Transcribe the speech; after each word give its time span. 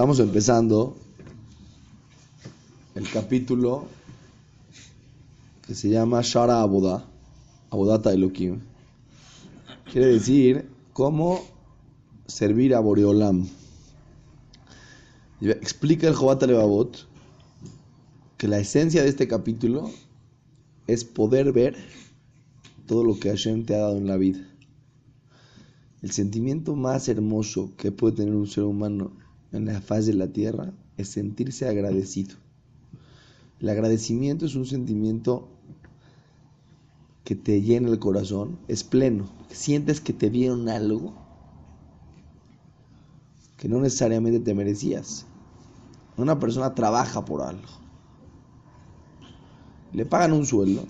Estamos 0.00 0.20
empezando 0.20 0.96
el 2.94 3.06
capítulo 3.10 3.84
que 5.66 5.74
se 5.74 5.90
llama 5.90 6.22
Shara 6.22 6.62
Aboda, 6.62 7.06
Abodata 7.68 8.10
Elohim. 8.10 8.60
Quiere 9.92 10.06
decir 10.06 10.70
cómo 10.94 11.44
servir 12.26 12.74
a 12.74 12.80
Boreolam. 12.80 13.46
Explica 15.42 16.08
el 16.08 16.14
Jobat 16.14 16.44
Levavot 16.44 17.06
que 18.38 18.48
la 18.48 18.58
esencia 18.58 19.02
de 19.02 19.10
este 19.10 19.28
capítulo 19.28 19.90
es 20.86 21.04
poder 21.04 21.52
ver 21.52 21.76
todo 22.86 23.04
lo 23.04 23.20
que 23.20 23.28
Hashem 23.28 23.66
te 23.66 23.74
ha 23.74 23.80
dado 23.80 23.98
en 23.98 24.06
la 24.06 24.16
vida. 24.16 24.48
El 26.00 26.10
sentimiento 26.10 26.74
más 26.74 27.06
hermoso 27.10 27.72
que 27.76 27.92
puede 27.92 28.16
tener 28.16 28.34
un 28.34 28.46
ser 28.46 28.64
humano 28.64 29.12
en 29.52 29.66
la 29.66 29.80
faz 29.80 30.06
de 30.06 30.14
la 30.14 30.28
tierra 30.28 30.72
es 30.96 31.08
sentirse 31.08 31.68
agradecido. 31.68 32.36
El 33.60 33.68
agradecimiento 33.68 34.46
es 34.46 34.54
un 34.54 34.66
sentimiento 34.66 35.48
que 37.24 37.34
te 37.34 37.60
llena 37.60 37.88
el 37.88 37.98
corazón, 37.98 38.58
es 38.68 38.84
pleno. 38.84 39.28
Sientes 39.50 40.00
que 40.00 40.12
te 40.12 40.30
dieron 40.30 40.68
algo 40.68 41.14
que 43.56 43.68
no 43.68 43.80
necesariamente 43.80 44.40
te 44.40 44.54
merecías. 44.54 45.26
Una 46.16 46.38
persona 46.38 46.74
trabaja 46.74 47.24
por 47.24 47.42
algo. 47.42 47.68
Le 49.92 50.06
pagan 50.06 50.32
un 50.32 50.46
sueldo. 50.46 50.86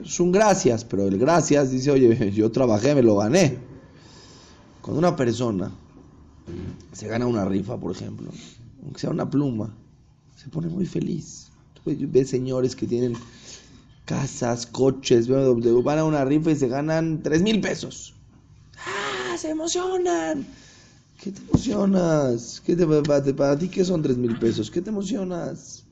Es 0.00 0.18
un 0.18 0.32
gracias, 0.32 0.84
pero 0.84 1.06
el 1.06 1.18
gracias 1.18 1.70
dice, 1.70 1.90
oye, 1.90 2.30
yo 2.34 2.50
trabajé, 2.50 2.94
me 2.94 3.02
lo 3.02 3.16
gané. 3.16 3.58
Cuando 4.80 4.98
una 4.98 5.16
persona 5.16 5.70
se 6.92 7.08
gana 7.08 7.26
una 7.26 7.44
rifa, 7.44 7.78
por 7.78 7.92
ejemplo, 7.92 8.30
aunque 8.82 9.00
sea 9.00 9.10
una 9.10 9.28
pluma, 9.28 9.74
se 10.36 10.48
pone 10.48 10.68
muy 10.68 10.86
feliz. 10.86 11.48
Tú 11.74 11.82
ves 11.86 12.30
señores 12.30 12.76
que 12.76 12.86
tienen 12.86 13.14
casas, 14.04 14.66
coches, 14.66 15.28
van 15.28 15.98
a 15.98 16.04
una 16.04 16.24
rifa 16.24 16.50
y 16.50 16.56
se 16.56 16.68
ganan 16.68 17.22
3 17.22 17.42
mil 17.42 17.60
pesos. 17.60 18.14
¡Ah! 18.78 19.36
Se 19.36 19.50
emocionan. 19.50 20.46
¿Qué 21.20 21.32
te 21.32 21.40
emocionas? 21.40 22.62
¿Qué 22.64 22.76
te, 22.76 22.86
para, 22.86 23.24
para 23.34 23.58
ti 23.58 23.68
qué 23.68 23.84
son 23.84 24.02
3 24.02 24.16
mil 24.16 24.38
pesos? 24.38 24.70
¿Qué 24.70 24.82
te 24.82 24.90
emocionas? 24.90 25.84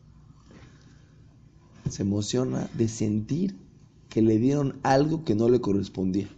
Se 1.88 2.02
emociona 2.02 2.68
de 2.74 2.88
sentir 2.88 3.56
que 4.08 4.22
le 4.22 4.38
dieron 4.38 4.78
algo 4.82 5.24
que 5.24 5.34
no 5.34 5.48
le 5.48 5.60
correspondía. 5.60 6.28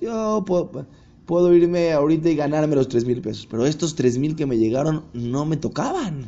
Yo 0.00 0.42
puedo, 0.44 0.86
puedo 1.26 1.54
irme 1.54 1.92
ahorita 1.92 2.30
y 2.30 2.36
ganarme 2.36 2.76
los 2.76 2.88
3 2.88 3.04
mil 3.04 3.20
pesos, 3.20 3.46
pero 3.50 3.66
estos 3.66 3.94
3 3.94 4.18
mil 4.18 4.36
que 4.36 4.46
me 4.46 4.58
llegaron 4.58 5.04
no 5.12 5.44
me 5.44 5.56
tocaban. 5.56 6.26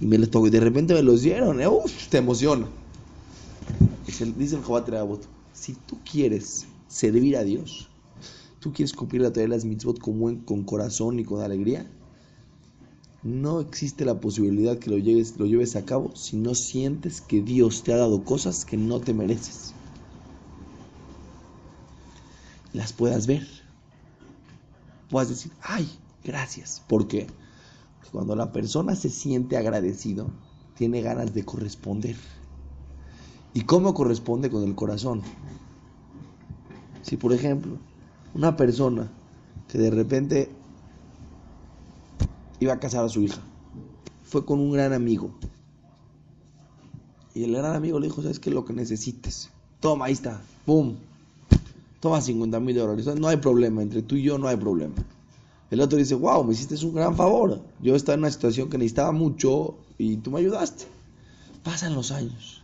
Y 0.00 0.06
me 0.06 0.18
los 0.18 0.30
tocó, 0.30 0.50
de 0.50 0.60
repente 0.60 0.94
me 0.94 1.02
los 1.02 1.22
dieron. 1.22 1.60
¿eh? 1.60 1.68
Uf, 1.68 2.08
te 2.08 2.18
emociona. 2.18 2.66
Dice 4.06 4.56
el 4.56 4.62
Jobat 4.62 4.88
si 5.52 5.72
tú 5.72 5.98
quieres 6.10 6.66
servir 6.86 7.36
a 7.36 7.44
Dios, 7.44 7.88
tú 8.60 8.72
quieres 8.72 8.92
cumplir 8.92 9.22
la 9.22 9.32
tarea 9.32 9.48
de 9.48 9.54
las 9.54 9.64
mitzvot 9.64 9.98
con, 9.98 10.36
con 10.40 10.64
corazón 10.64 11.18
y 11.18 11.24
con 11.24 11.40
alegría, 11.40 11.86
no 13.22 13.60
existe 13.60 14.04
la 14.04 14.20
posibilidad 14.20 14.78
que 14.78 14.90
lo 14.90 14.98
lleves, 14.98 15.36
lo 15.38 15.46
lleves 15.46 15.74
a 15.74 15.84
cabo 15.84 16.14
si 16.14 16.36
no 16.36 16.54
sientes 16.54 17.20
que 17.20 17.42
Dios 17.42 17.82
te 17.82 17.92
ha 17.92 17.96
dado 17.96 18.22
cosas 18.22 18.64
que 18.64 18.76
no 18.76 19.00
te 19.00 19.12
mereces. 19.12 19.72
Las 22.72 22.92
puedas 22.92 23.26
ver. 23.26 23.65
Puedas 25.10 25.28
decir, 25.28 25.52
ay, 25.62 25.88
gracias. 26.24 26.82
¿Por 26.86 27.06
qué? 27.06 27.26
Porque 27.96 28.10
cuando 28.10 28.36
la 28.36 28.52
persona 28.52 28.94
se 28.94 29.10
siente 29.10 29.56
agradecido, 29.56 30.28
tiene 30.76 31.02
ganas 31.02 31.34
de 31.34 31.44
corresponder. 31.44 32.16
¿Y 33.54 33.62
cómo 33.62 33.94
corresponde 33.94 34.50
con 34.50 34.64
el 34.64 34.74
corazón? 34.74 35.22
Si, 37.02 37.16
por 37.16 37.32
ejemplo, 37.32 37.78
una 38.34 38.56
persona 38.56 39.10
que 39.68 39.78
de 39.78 39.90
repente 39.90 40.50
iba 42.60 42.74
a 42.74 42.80
casar 42.80 43.04
a 43.04 43.08
su 43.08 43.22
hija, 43.22 43.40
fue 44.24 44.44
con 44.44 44.58
un 44.58 44.72
gran 44.72 44.92
amigo, 44.92 45.30
y 47.36 47.44
el 47.44 47.54
gran 47.54 47.76
amigo 47.76 48.00
le 48.00 48.06
dijo, 48.06 48.22
¿sabes 48.22 48.40
qué? 48.40 48.50
Lo 48.50 48.64
que 48.64 48.72
necesites. 48.72 49.50
Toma, 49.80 50.06
ahí 50.06 50.14
está. 50.14 50.40
¡Pum! 50.64 50.96
Toma 52.06 52.20
50 52.20 52.60
mil 52.60 52.76
dólares. 52.76 53.04
No 53.18 53.26
hay 53.26 53.38
problema. 53.38 53.82
Entre 53.82 54.00
tú 54.00 54.14
y 54.14 54.22
yo 54.22 54.38
no 54.38 54.46
hay 54.46 54.56
problema. 54.56 54.94
El 55.72 55.80
otro 55.80 55.98
dice, 55.98 56.14
wow, 56.14 56.44
me 56.44 56.52
hiciste 56.52 56.76
un 56.86 56.94
gran 56.94 57.16
favor. 57.16 57.60
Yo 57.82 57.96
estaba 57.96 58.14
en 58.14 58.20
una 58.20 58.30
situación 58.30 58.70
que 58.70 58.78
necesitaba 58.78 59.10
mucho 59.10 59.76
y 59.98 60.18
tú 60.18 60.30
me 60.30 60.38
ayudaste. 60.38 60.84
Pasan 61.64 61.96
los 61.96 62.12
años. 62.12 62.62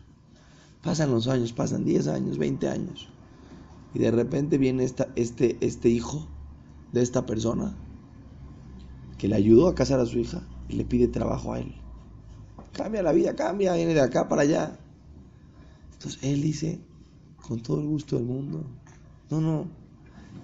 Pasan 0.81 1.11
los 1.11 1.27
años, 1.27 1.53
pasan 1.53 1.85
10 1.85 2.07
años, 2.07 2.39
20 2.39 2.69
años. 2.69 3.09
Y 3.95 3.99
de 3.99 4.13
repente 4.13 4.59
viene 4.59 4.85
esta, 4.85 5.09
este, 5.17 5.57
este 5.61 5.89
hijo 5.89 6.25
de 6.93 7.03
esta 7.03 7.27
persona 7.27 7.75
que 9.19 9.27
le 9.27 9.35
ayudó 9.35 9.67
a 9.67 9.75
casar 9.75 9.99
a 9.99 10.07
su 10.07 10.21
hija 10.21 10.47
y 10.69 10.77
le 10.77 10.85
pide 10.85 11.09
trabajo 11.09 11.53
a 11.53 11.59
él. 11.59 11.75
Cambia 12.73 13.03
la 13.03 13.11
vida, 13.11 13.35
cambia, 13.35 13.75
viene 13.75 13.93
de 13.93 14.03
acá 14.03 14.29
para 14.29 14.43
allá. 14.43 14.79
Entonces 15.95 16.23
él 16.23 16.43
dice, 16.43 16.79
con 17.45 17.61
todo 17.61 17.81
el 17.81 17.89
gusto 17.89 18.15
del 18.15 18.25
mundo, 18.25 18.65
no, 19.41 19.53
no, 19.53 19.67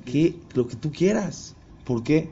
que 0.04 0.37
lo 0.54 0.66
que 0.66 0.76
tú 0.76 0.91
quieras. 0.91 1.54
¿Por 1.84 2.03
qué? 2.03 2.31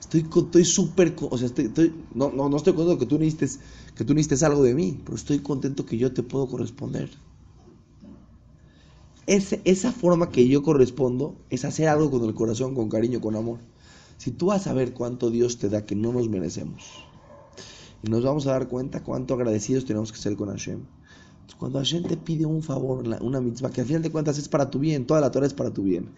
Estoy 0.00 0.26
estoy 0.34 0.64
súper, 0.64 1.14
o 1.20 1.38
sea, 1.38 1.46
estoy, 1.46 1.94
no, 2.14 2.30
no, 2.30 2.48
no 2.48 2.56
estoy 2.56 2.74
contento 2.74 2.98
que 2.98 3.06
tú 3.06 3.18
necesites, 3.18 3.60
que 3.94 4.04
tú 4.04 4.14
necesites 4.14 4.42
algo 4.42 4.62
de 4.62 4.74
mí, 4.74 5.00
pero 5.04 5.16
estoy 5.16 5.38
contento 5.38 5.86
que 5.86 5.96
yo 5.96 6.12
te 6.12 6.22
puedo 6.22 6.46
corresponder 6.48 7.10
esa 9.26 9.92
forma 9.92 10.30
que 10.30 10.48
yo 10.48 10.62
correspondo 10.62 11.36
es 11.50 11.64
hacer 11.64 11.88
algo 11.88 12.10
con 12.10 12.24
el 12.24 12.34
corazón, 12.34 12.74
con 12.74 12.88
cariño, 12.88 13.20
con 13.20 13.36
amor. 13.36 13.58
Si 14.18 14.30
tú 14.30 14.46
vas 14.46 14.66
a 14.66 14.72
ver 14.72 14.92
cuánto 14.92 15.30
Dios 15.30 15.58
te 15.58 15.68
da 15.68 15.84
que 15.86 15.94
no 15.94 16.12
nos 16.12 16.28
merecemos, 16.28 16.84
y 18.02 18.10
nos 18.10 18.24
vamos 18.24 18.46
a 18.46 18.52
dar 18.52 18.68
cuenta 18.68 19.02
cuánto 19.02 19.34
agradecidos 19.34 19.84
tenemos 19.84 20.10
que 20.12 20.18
ser 20.18 20.36
con 20.36 20.48
Hashem. 20.48 20.80
Cuando 21.58 21.78
Hashem 21.78 22.04
te 22.06 22.16
pide 22.16 22.44
un 22.46 22.62
favor, 22.62 23.06
una 23.20 23.40
mitzvah, 23.40 23.70
que 23.70 23.82
al 23.82 23.86
final 23.86 24.02
de 24.02 24.10
cuentas 24.10 24.38
es 24.38 24.48
para 24.48 24.70
tu 24.70 24.78
bien, 24.78 25.06
toda 25.06 25.20
la 25.20 25.30
Torah 25.30 25.46
es 25.46 25.54
para 25.54 25.72
tu 25.72 25.82
bien, 25.82 26.10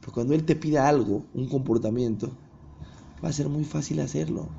pero 0.00 0.12
cuando 0.12 0.34
Él 0.34 0.44
te 0.44 0.56
pide 0.56 0.78
algo, 0.78 1.26
un 1.34 1.48
comportamiento, 1.48 2.36
va 3.22 3.28
a 3.28 3.32
ser 3.32 3.48
muy 3.48 3.64
fácil 3.64 4.00
hacerlo. 4.00 4.50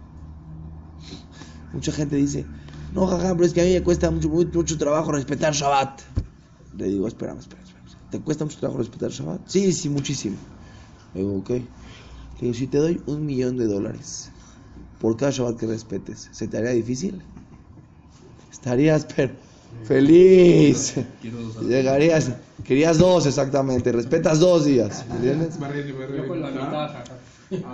Mucha 1.73 1.91
gente 1.91 2.15
dice, 2.15 2.45
no, 2.93 3.05
jaja, 3.05 3.33
pero 3.33 3.45
es 3.45 3.53
que 3.53 3.61
a 3.61 3.63
mí 3.63 3.73
me 3.73 3.83
cuesta 3.83 4.09
mucho, 4.09 4.29
mucho, 4.29 4.77
trabajo 4.77 5.11
respetar 5.11 5.53
Shabbat. 5.53 6.01
Le 6.77 6.85
digo, 6.87 7.07
espérame, 7.07 7.39
espérame. 7.39 7.67
¿Te 8.09 8.19
cuesta 8.19 8.43
mucho 8.43 8.59
trabajo 8.59 8.79
respetar 8.79 9.11
Shabbat? 9.11 9.47
Sí, 9.47 9.71
sí, 9.73 9.89
muchísimo. 9.89 10.37
Le 11.13 11.21
digo, 11.21 11.37
ok. 11.37 11.49
Le 11.49 11.67
digo, 12.39 12.53
si 12.53 12.67
te 12.67 12.77
doy 12.77 13.03
un 13.05 13.25
millón 13.25 13.57
de 13.57 13.65
dólares 13.65 14.31
por 14.99 15.15
cada 15.15 15.31
Shabbat 15.31 15.57
que 15.59 15.67
respetes, 15.67 16.29
¿se 16.31 16.47
te 16.47 16.57
haría 16.57 16.71
difícil? 16.71 17.23
Estarías 18.51 19.05
feliz. 19.83 20.95
Llegarías, 21.67 22.31
querías 22.63 22.97
dos 22.97 23.25
exactamente, 23.25 23.91
respetas 23.91 24.39
dos 24.39 24.65
días. 24.65 25.05
¿Entiendes? 25.11 25.57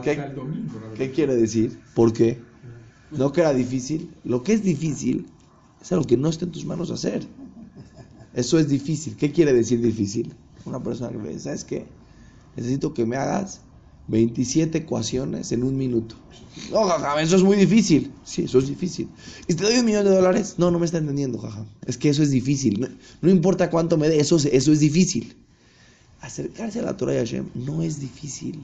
¿Qué, 0.04 0.32
¿Qué 0.96 1.12
quiere 1.12 1.36
decir? 1.36 1.78
¿Por 1.94 2.14
qué? 2.14 2.42
No 3.12 3.32
que 3.32 3.42
era 3.42 3.54
difícil. 3.54 4.10
Lo 4.24 4.44
que 4.44 4.54
es 4.54 4.64
difícil 4.64 5.28
es 5.82 5.92
algo 5.92 6.06
que 6.06 6.18
no 6.18 6.30
está 6.30 6.46
en 6.46 6.52
tus 6.52 6.66
manos 6.66 6.92
hacer. 6.92 7.26
Eso 8.34 8.60
es 8.60 8.68
difícil. 8.68 9.16
¿Qué 9.16 9.32
quiere 9.32 9.54
decir 9.54 9.82
difícil? 9.82 10.34
Una 10.66 10.82
persona 10.82 11.12
que 11.12 11.18
me 11.18 11.30
dice, 11.30 11.42
¿sabes 11.42 11.64
qué? 11.64 11.86
Necesito 12.56 12.94
que 12.94 13.06
me 13.06 13.18
hagas 13.18 13.62
27 14.08 14.78
ecuaciones 14.80 15.52
en 15.52 15.64
un 15.64 15.78
minuto. 15.78 16.16
No, 16.72 16.84
jaja, 16.86 17.22
eso 17.22 17.36
es 17.36 17.44
muy 17.44 17.58
difícil. 17.58 18.12
Sí, 18.24 18.44
eso 18.44 18.60
es 18.60 18.68
difícil. 18.68 19.10
¿Y 19.48 19.54
te 19.56 19.64
doy 19.64 19.80
un 19.80 19.86
millón 19.86 20.06
de 20.06 20.12
dólares? 20.12 20.56
No, 20.58 20.72
no 20.72 20.80
me 20.80 20.86
está 20.86 21.00
entendiendo, 21.00 21.38
jaja. 21.40 21.66
Es 21.86 21.98
que 21.98 22.10
eso 22.10 22.24
es 22.24 22.32
difícil. 22.32 22.98
No, 23.22 23.30
importa 23.30 23.70
cuánto 23.70 23.98
me 23.98 24.08
dé, 24.08 24.20
eso, 24.20 24.38
eso 24.38 24.72
es 24.72 24.80
difícil. 24.80 25.36
Acercarse 26.22 26.80
a 26.80 26.84
la 26.84 26.98
Torah 26.98 27.14
de 27.14 27.20
Hashem 27.20 27.50
no 27.54 27.82
es 27.82 28.00
difícil. 28.00 28.64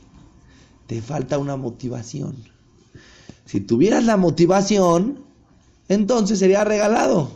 Te 0.87 1.01
falta 1.01 1.37
una 1.37 1.57
motivación. 1.57 2.35
Si 3.45 3.59
tuvieras 3.59 4.05
la 4.05 4.17
motivación, 4.17 5.19
entonces 5.89 6.39
sería 6.39 6.63
regalado. 6.63 7.31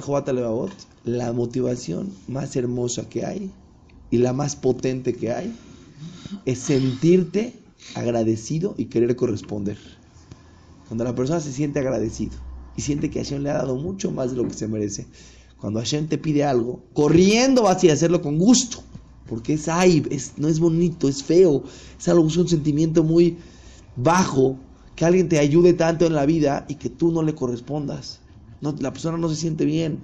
Jobat 0.00 0.28
Levavot 0.28 0.72
la 1.04 1.32
motivación 1.32 2.12
más 2.28 2.54
hermosa 2.56 3.08
que 3.08 3.26
hay 3.26 3.50
y 4.10 4.18
la 4.18 4.32
más 4.32 4.56
potente 4.56 5.14
que 5.14 5.32
hay 5.32 5.54
es 6.44 6.58
sentirte 6.58 7.54
agradecido 7.94 8.74
y 8.76 8.86
querer 8.86 9.16
corresponder. 9.16 9.78
Cuando 10.88 11.04
la 11.04 11.14
persona 11.14 11.40
se 11.40 11.52
siente 11.52 11.78
agradecido 11.78 12.36
y 12.76 12.82
siente 12.82 13.10
que 13.10 13.22
Hashem 13.22 13.42
le 13.42 13.50
ha 13.50 13.54
dado 13.54 13.76
mucho 13.76 14.10
más 14.10 14.30
de 14.30 14.36
lo 14.36 14.46
que 14.46 14.54
se 14.54 14.68
merece, 14.68 15.06
cuando 15.58 15.80
Hashem 15.80 16.08
te 16.08 16.18
pide 16.18 16.44
algo, 16.44 16.82
corriendo 16.92 17.62
vas 17.62 17.84
a 17.84 17.92
hacerlo 17.92 18.20
con 18.20 18.38
gusto, 18.38 18.82
porque 19.28 19.54
es 19.54 19.68
ay, 19.68 20.04
es, 20.10 20.32
no 20.36 20.48
es 20.48 20.58
bonito, 20.58 21.08
es 21.08 21.22
feo, 21.22 21.62
es 21.98 22.08
algo, 22.08 22.22
un 22.22 22.48
sentimiento 22.48 23.04
muy 23.04 23.38
bajo 23.96 24.56
que 24.96 25.04
alguien 25.04 25.28
te 25.28 25.38
ayude 25.38 25.72
tanto 25.72 26.06
en 26.06 26.14
la 26.14 26.26
vida 26.26 26.66
y 26.68 26.74
que 26.74 26.90
tú 26.90 27.12
no 27.12 27.22
le 27.22 27.34
correspondas. 27.34 28.20
No, 28.60 28.74
la 28.78 28.92
persona 28.92 29.18
no 29.18 29.28
se 29.28 29.36
siente 29.36 29.64
bien. 29.64 30.00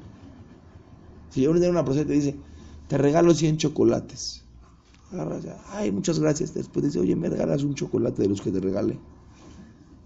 Si 1.30 1.42
yo 1.42 1.50
una 1.50 1.84
persona 1.84 2.06
te 2.06 2.14
dice, 2.14 2.36
te 2.88 2.98
regalo 2.98 3.34
100 3.34 3.58
chocolates. 3.58 4.44
Ay, 5.70 5.90
muchas 5.90 6.18
gracias. 6.18 6.54
Después 6.54 6.84
dice, 6.84 6.98
oye, 6.98 7.16
me 7.16 7.28
regalas 7.28 7.62
un 7.62 7.74
chocolate 7.74 8.22
de 8.22 8.28
los 8.28 8.40
que 8.40 8.50
te 8.50 8.60
regale. 8.60 8.98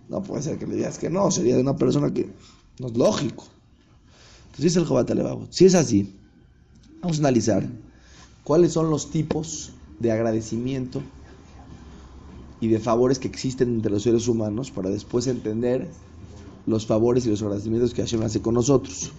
No 0.09 0.23
puede 0.23 0.43
ser 0.43 0.59
que 0.59 0.67
le 0.67 0.77
digas 0.77 0.99
que 0.99 1.11
no, 1.11 1.31
sería 1.31 1.57
de 1.57 1.63
una 1.63 1.77
persona 1.77 2.13
que 2.13 2.31
no 2.79 2.87
es 2.87 2.97
lógico. 2.97 3.45
Entonces 4.45 4.65
dice 4.65 4.79
el 4.81 4.85
Jobat 4.85 5.11
Si 5.51 5.65
es 5.65 5.75
así, 5.75 6.15
vamos 7.01 7.17
a 7.19 7.21
analizar 7.21 7.67
cuáles 8.45 8.73
son 8.73 8.91
los 8.91 9.11
tipos 9.11 9.73
de 9.99 10.13
agradecimiento 10.13 11.03
y 12.61 12.69
de 12.69 12.79
favores 12.79 13.19
que 13.19 13.29
existen 13.29 13.75
entre 13.77 13.91
los 13.91 14.03
seres 14.03 14.29
humanos 14.29 14.71
para 14.71 14.91
después 14.91 15.27
entender 15.27 15.89
los 16.67 16.87
favores 16.87 17.27
y 17.27 17.31
los 17.31 17.43
agradecimientos 17.43 17.93
que 17.95 18.03
Hashem 18.03 18.23
hace 18.23 18.41
con 18.41 18.55
nosotros. 18.55 19.11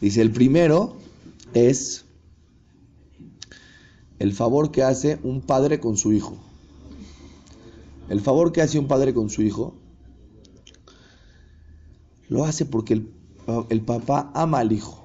Dice, 0.00 0.20
el 0.20 0.32
primero 0.32 0.96
es 1.54 2.04
el 4.20 4.34
favor 4.34 4.70
que 4.70 4.82
hace 4.82 5.18
un 5.24 5.40
padre 5.40 5.80
con 5.80 5.96
su 5.96 6.12
hijo. 6.12 6.36
El 8.10 8.20
favor 8.20 8.52
que 8.52 8.60
hace 8.60 8.78
un 8.78 8.86
padre 8.86 9.14
con 9.14 9.30
su 9.30 9.42
hijo 9.42 9.74
lo 12.28 12.44
hace 12.44 12.66
porque 12.66 12.94
el, 12.94 13.10
el 13.70 13.80
papá 13.80 14.30
ama 14.34 14.58
al 14.58 14.72
hijo. 14.72 15.02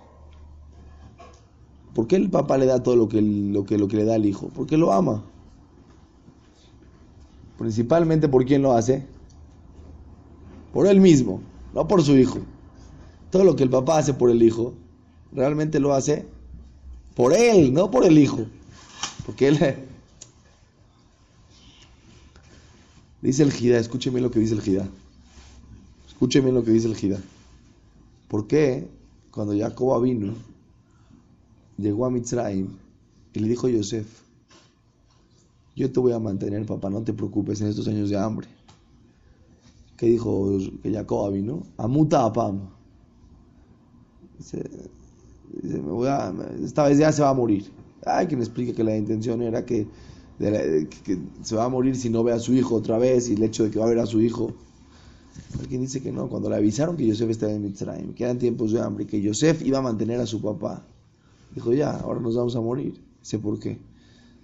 ¿Por 1.93 2.07
qué 2.07 2.17
el 2.17 2.29
papá 2.29 2.57
le 2.57 2.65
da 2.65 2.83
todo 2.83 2.97
lo 2.97 3.07
que, 3.07 3.21
lo, 3.21 3.63
que, 3.63 3.77
lo 3.77 3.87
que 3.87 3.95
le 3.95 4.03
da 4.03 4.15
al 4.15 4.25
hijo? 4.25 4.49
Porque 4.53 4.75
lo 4.75 4.91
ama. 4.91 5.23
Principalmente 7.57 8.27
por 8.27 8.45
quién 8.45 8.61
lo 8.61 8.73
hace. 8.73 9.05
Por 10.73 10.87
él 10.87 10.99
mismo, 10.99 11.39
no 11.73 11.87
por 11.87 12.03
su 12.03 12.17
hijo. 12.17 12.39
Todo 13.31 13.45
lo 13.45 13.55
que 13.55 13.63
el 13.63 13.69
papá 13.69 13.97
hace 13.99 14.13
por 14.13 14.29
el 14.29 14.43
hijo, 14.43 14.73
realmente 15.31 15.79
lo 15.79 15.93
hace 15.93 16.27
por 17.15 17.31
él, 17.31 17.73
no 17.73 17.89
por 17.89 18.03
el 18.03 18.17
hijo. 18.17 18.45
Porque 19.25 19.47
él... 19.47 19.59
Dice 23.21 23.41
el 23.41 23.51
Gida, 23.51 23.79
escúcheme 23.79 24.21
lo 24.21 24.29
que 24.29 24.39
dice 24.39 24.53
el 24.53 24.61
Gida. 24.61 24.87
Escúcheme 26.07 26.51
lo 26.51 26.63
que 26.63 26.69
dice 26.69 26.87
el 26.87 26.95
Gida. 26.95 27.19
¿Por 28.27 28.45
qué 28.45 28.87
cuando 29.31 29.57
Jacob 29.57 30.03
vino, 30.03 30.33
llegó 31.77 32.05
a 32.05 32.11
Mitzrayim 32.11 32.67
y 33.33 33.39
le 33.39 33.47
dijo 33.49 33.65
a 33.65 33.71
Yosef, 33.71 34.05
yo 35.75 35.91
te 35.91 35.99
voy 35.99 36.13
a 36.13 36.19
mantener, 36.19 36.65
papá, 36.67 36.91
no 36.91 37.01
te 37.01 37.13
preocupes 37.13 37.59
en 37.61 37.67
estos 37.67 37.87
años 37.87 38.11
de 38.11 38.17
hambre? 38.17 38.47
¿Qué 39.97 40.05
dijo 40.05 40.57
que 40.83 40.93
Jacob 40.93 41.33
vino? 41.33 41.63
Amuta 41.77 42.25
apam. 42.25 42.69
Dice, 44.37 44.69
dice 45.63 45.81
me 45.81 45.91
voy 45.91 46.09
a, 46.09 46.31
esta 46.63 46.83
vez 46.87 46.99
ya 46.99 47.11
se 47.11 47.23
va 47.23 47.29
a 47.29 47.33
morir. 47.33 47.71
Hay 48.05 48.27
quien 48.27 48.39
explique 48.39 48.73
que 48.73 48.83
la 48.83 48.95
intención 48.95 49.41
era 49.41 49.65
que, 49.65 49.87
se 51.43 51.55
va 51.55 51.65
a 51.65 51.69
morir 51.69 51.95
si 51.95 52.09
no 52.09 52.23
ve 52.23 52.33
a 52.33 52.39
su 52.39 52.53
hijo 52.53 52.75
otra 52.75 52.97
vez 52.97 53.29
y 53.29 53.33
el 53.33 53.43
hecho 53.43 53.63
de 53.63 53.71
que 53.71 53.79
va 53.79 53.85
a 53.85 53.89
ver 53.89 53.99
a 53.99 54.05
su 54.05 54.21
hijo. 54.21 54.51
Hay 55.59 55.67
quien 55.67 55.81
dice 55.81 56.01
que 56.01 56.11
no, 56.11 56.27
cuando 56.27 56.49
le 56.49 56.57
avisaron 56.57 56.97
que 56.97 57.07
Yosef 57.07 57.29
estaba 57.29 57.53
en 57.53 57.63
Mitzrayim, 57.63 58.13
que 58.13 58.25
eran 58.25 58.37
tiempos 58.37 58.73
de 58.73 58.81
hambre, 58.81 59.07
que 59.07 59.21
Yosef 59.21 59.61
iba 59.61 59.77
a 59.77 59.81
mantener 59.81 60.19
a 60.19 60.25
su 60.25 60.41
papá, 60.41 60.85
dijo 61.53 61.73
ya, 61.73 61.91
ahora 61.91 62.19
nos 62.19 62.35
vamos 62.35 62.55
a 62.55 62.61
morir. 62.61 63.01
Dice 63.21 63.39
por 63.39 63.59
qué. 63.59 63.79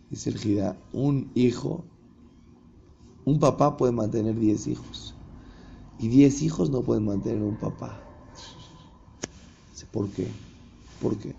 Dice 0.09 0.29
el 0.29 0.37
Gida, 0.37 0.77
un 0.91 1.31
hijo, 1.35 1.85
un 3.25 3.39
papá 3.39 3.77
puede 3.77 3.93
mantener 3.93 4.37
10 4.37 4.67
hijos 4.67 5.15
y 5.99 6.07
10 6.07 6.41
hijos 6.41 6.69
no 6.71 6.81
pueden 6.81 7.05
mantener 7.05 7.43
un 7.43 7.55
papá. 7.55 8.01
Dice, 9.71 9.85
¿por 9.91 10.09
qué? 10.09 10.27
¿Por 10.99 11.17
qué? 11.17 11.30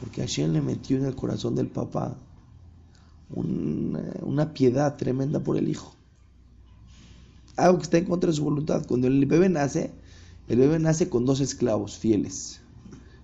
Porque 0.00 0.20
Hashem 0.20 0.52
le 0.52 0.60
metió 0.60 0.96
en 0.96 1.04
el 1.04 1.14
corazón 1.14 1.54
del 1.54 1.68
papá 1.68 2.16
una, 3.34 4.52
piedad 4.52 4.96
tremenda 4.96 5.40
por 5.40 5.56
el 5.56 5.68
hijo. 5.68 5.94
Algo 7.56 7.78
que 7.78 7.84
está 7.84 7.98
en 7.98 8.04
contra 8.04 8.30
de 8.30 8.36
su 8.36 8.44
voluntad. 8.44 8.86
Cuando 8.86 9.06
el 9.06 9.24
bebé 9.26 9.48
nace, 9.48 9.92
el 10.48 10.58
bebé 10.58 10.78
nace 10.78 11.08
con 11.08 11.24
dos 11.24 11.40
esclavos 11.40 11.96
fieles. 11.96 12.60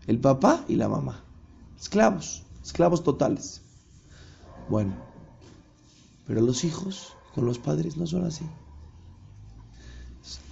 El 0.07 0.19
papá 0.19 0.65
y 0.69 0.77
la 0.77 0.89
mamá. 0.89 1.23
Esclavos, 1.79 2.43
esclavos 2.65 3.05
totales. 3.05 3.61
Bueno, 4.69 4.95
pero 6.27 6.41
los 6.41 6.65
hijos 6.65 7.13
con 7.35 7.45
los 7.45 7.59
padres 7.59 7.97
no 7.97 8.07
son 8.07 8.25
así. 8.25 8.45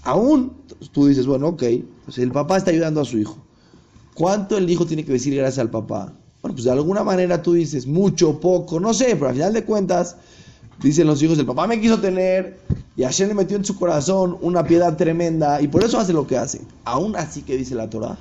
Aún 0.02 0.52
tú 0.92 1.06
dices, 1.06 1.26
bueno, 1.26 1.48
ok, 1.48 1.62
pues 2.04 2.18
el 2.18 2.32
papá 2.32 2.56
está 2.56 2.70
ayudando 2.70 3.00
a 3.00 3.04
su 3.04 3.18
hijo. 3.18 3.38
¿Cuánto 4.20 4.58
el 4.58 4.68
hijo 4.68 4.84
tiene 4.84 5.02
que 5.02 5.12
decir 5.12 5.34
gracias 5.34 5.60
al 5.60 5.70
papá? 5.70 6.12
Bueno, 6.42 6.54
pues 6.54 6.64
de 6.64 6.70
alguna 6.70 7.02
manera 7.02 7.40
tú 7.40 7.54
dices 7.54 7.86
mucho, 7.86 8.38
poco, 8.38 8.78
no 8.78 8.92
sé, 8.92 9.16
pero 9.16 9.28
al 9.28 9.34
final 9.34 9.54
de 9.54 9.64
cuentas, 9.64 10.16
dicen 10.82 11.06
los 11.06 11.22
hijos, 11.22 11.38
el 11.38 11.46
papá 11.46 11.66
me 11.66 11.80
quiso 11.80 11.98
tener 12.02 12.60
y 12.96 13.02
Hashem 13.02 13.28
le 13.28 13.34
metió 13.34 13.56
en 13.56 13.64
su 13.64 13.78
corazón 13.78 14.36
una 14.42 14.62
piedad 14.62 14.94
tremenda 14.98 15.62
y 15.62 15.68
por 15.68 15.82
eso 15.82 15.98
hace 15.98 16.12
lo 16.12 16.26
que 16.26 16.36
hace. 16.36 16.60
Aún 16.84 17.16
así 17.16 17.40
que 17.40 17.56
dice 17.56 17.74
la 17.74 17.88
Torah, 17.88 18.18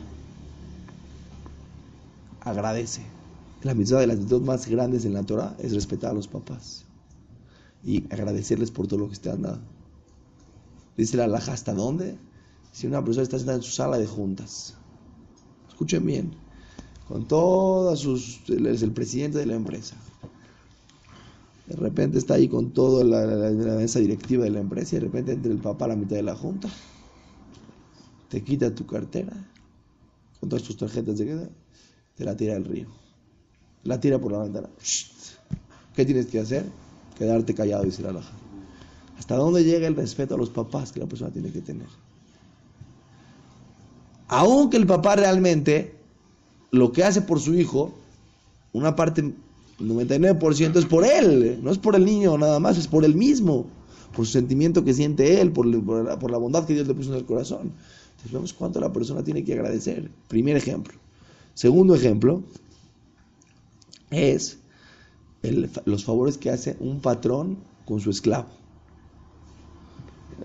agradece. 2.45 3.01
La 3.63 3.73
mitad 3.73 3.99
de 3.99 4.07
las 4.07 4.25
dos 4.29 4.41
más 4.41 4.69
grandes 4.69 5.03
en 5.03 5.13
la 5.13 5.23
Torah 5.23 5.57
es 5.59 5.73
respetar 5.73 6.11
a 6.11 6.13
los 6.13 6.29
papás 6.29 6.85
y 7.83 8.05
agradecerles 8.09 8.71
por 8.71 8.87
todo 8.87 9.01
lo 9.01 9.09
que 9.09 9.17
te 9.17 9.31
han 9.31 9.41
dado. 9.41 9.59
Dice 10.95 11.17
la 11.17 11.25
alhaja, 11.25 11.51
¿hasta 11.51 11.73
dónde? 11.73 12.15
Si 12.71 12.87
una 12.87 13.03
persona 13.03 13.23
está 13.23 13.37
sentada 13.37 13.57
en 13.57 13.63
su 13.63 13.71
sala 13.71 13.97
de 13.97 14.07
juntas 14.07 14.75
escuchen 15.79 16.05
bien, 16.05 16.31
con 17.07 17.25
todas 17.25 17.99
sus, 17.99 18.41
es 18.49 18.81
el 18.81 18.91
presidente 18.91 19.37
de 19.37 19.45
la 19.45 19.55
empresa. 19.55 19.95
De 21.67 21.77
repente 21.77 22.17
está 22.17 22.33
ahí 22.33 22.49
con 22.49 22.71
toda 22.71 23.05
la, 23.05 23.49
mesa 23.77 23.99
directiva 23.99 24.43
de 24.43 24.49
la 24.49 24.59
empresa 24.59 24.97
y 24.97 24.99
de 24.99 25.05
repente 25.05 25.31
entra 25.31 25.49
el 25.49 25.59
papá 25.59 25.85
a 25.85 25.87
la 25.87 25.95
mitad 25.95 26.17
de 26.17 26.23
la 26.23 26.35
junta, 26.35 26.67
te 28.27 28.43
quita 28.43 28.75
tu 28.75 28.85
cartera 28.85 29.31
con 30.41 30.49
todas 30.49 30.63
tus 30.63 30.75
tarjetas 30.75 31.17
de 31.17 31.25
queda, 31.25 31.49
te 32.17 32.25
la 32.25 32.35
tira 32.35 32.57
al 32.57 32.65
río, 32.65 32.87
la 33.85 34.01
tira 34.01 34.19
por 34.19 34.33
la 34.33 34.39
ventana. 34.39 34.67
¿Qué 35.95 36.03
tienes 36.03 36.25
que 36.25 36.39
hacer? 36.39 36.65
Quedarte 37.17 37.55
callado, 37.55 37.85
dice 37.85 38.01
la 38.01 38.11
laja. 38.11 38.33
¿Hasta 39.17 39.37
dónde 39.37 39.63
llega 39.63 39.87
el 39.87 39.95
respeto 39.95 40.35
a 40.35 40.37
los 40.37 40.49
papás 40.49 40.91
que 40.91 40.99
la 40.99 41.05
persona 41.05 41.31
tiene 41.31 41.53
que 41.53 41.61
tener? 41.61 41.87
Aunque 44.29 44.77
el 44.77 44.85
papá 44.85 45.15
realmente 45.15 45.95
lo 46.71 46.91
que 46.91 47.03
hace 47.03 47.21
por 47.21 47.39
su 47.39 47.55
hijo, 47.55 47.91
una 48.71 48.95
parte, 48.95 49.21
el 49.21 49.33
99% 49.79 50.77
es 50.77 50.85
por 50.85 51.03
él, 51.03 51.59
no 51.63 51.71
es 51.71 51.79
por 51.79 51.95
el 51.95 52.05
niño 52.05 52.37
nada 52.37 52.59
más, 52.59 52.77
es 52.77 52.87
por 52.87 53.03
él 53.03 53.15
mismo, 53.15 53.65
por 54.15 54.25
su 54.27 54.33
sentimiento 54.33 54.85
que 54.85 54.93
siente 54.93 55.41
él, 55.41 55.51
por, 55.51 55.65
la, 55.65 56.37
bondad 56.37 56.65
que 56.65 56.75
Dios 56.75 56.87
le 56.87 56.93
puso 56.93 57.11
en 57.11 57.17
el 57.17 57.25
corazón. 57.25 57.71
Entonces 58.11 58.31
vemos 58.31 58.53
cuánto 58.53 58.79
la 58.79 58.93
persona 58.93 59.23
tiene 59.23 59.43
que 59.43 59.53
agradecer. 59.53 60.11
Primer 60.27 60.55
ejemplo. 60.55 60.97
Segundo 61.55 61.95
ejemplo 61.95 62.43
es 64.11 64.59
los 65.85 66.05
favores 66.05 66.37
que 66.37 66.51
hace 66.51 66.77
un 66.79 66.99
patrón 66.99 67.57
con 67.85 67.99
su 67.99 68.11
esclavo 68.11 68.58